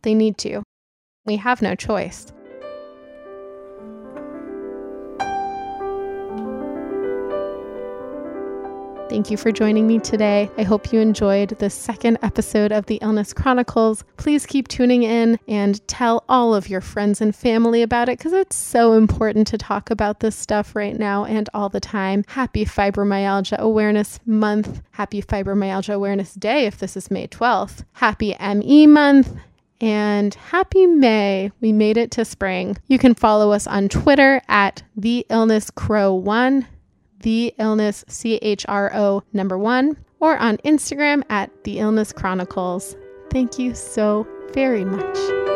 They 0.01 0.13
need 0.13 0.37
to. 0.39 0.61
We 1.25 1.37
have 1.37 1.61
no 1.61 1.73
choice. 1.73 2.31
Thank 9.15 9.31
you 9.31 9.37
for 9.37 9.53
joining 9.53 9.87
me 9.87 9.99
today. 9.99 10.51
I 10.57 10.63
hope 10.63 10.91
you 10.91 10.99
enjoyed 10.99 11.57
the 11.57 11.69
second 11.69 12.17
episode 12.21 12.73
of 12.73 12.87
the 12.87 12.95
Illness 12.95 13.31
Chronicles. 13.31 14.03
Please 14.17 14.45
keep 14.45 14.67
tuning 14.67 15.03
in 15.03 15.39
and 15.47 15.79
tell 15.87 16.25
all 16.27 16.53
of 16.53 16.67
your 16.67 16.81
friends 16.81 17.21
and 17.21 17.33
family 17.33 17.81
about 17.81 18.09
it 18.09 18.17
because 18.17 18.33
it's 18.33 18.57
so 18.57 18.91
important 18.91 19.47
to 19.47 19.57
talk 19.57 19.89
about 19.89 20.19
this 20.19 20.35
stuff 20.35 20.75
right 20.75 20.99
now 20.99 21.23
and 21.23 21.49
all 21.53 21.69
the 21.69 21.79
time. 21.79 22.25
Happy 22.27 22.65
Fibromyalgia 22.65 23.57
Awareness 23.57 24.19
Month. 24.25 24.81
Happy 24.91 25.21
Fibromyalgia 25.21 25.93
Awareness 25.93 26.33
Day 26.33 26.65
if 26.65 26.77
this 26.77 26.97
is 26.97 27.09
May 27.09 27.25
12th. 27.29 27.85
Happy 27.93 28.35
ME 28.37 28.85
Month 28.85 29.33
and 29.79 30.33
happy 30.33 30.87
May. 30.87 31.53
We 31.61 31.71
made 31.71 31.95
it 31.95 32.11
to 32.11 32.25
spring. 32.25 32.75
You 32.87 32.97
can 32.97 33.13
follow 33.13 33.53
us 33.53 33.65
on 33.65 33.87
Twitter 33.87 34.41
at 34.49 34.83
the 34.97 35.25
illness 35.29 35.71
crow 35.71 36.13
one 36.13 36.67
the 37.25 37.55
illness 37.57 38.05
CHRO 38.07 39.23
number 39.33 39.57
one, 39.57 39.97
or 40.19 40.37
on 40.37 40.57
Instagram 40.57 41.23
at 41.29 41.51
the 41.63 41.79
illness 41.79 42.13
chronicles. 42.13 42.95
Thank 43.31 43.57
you 43.57 43.73
so 43.73 44.27
very 44.53 44.85
much. 44.85 45.54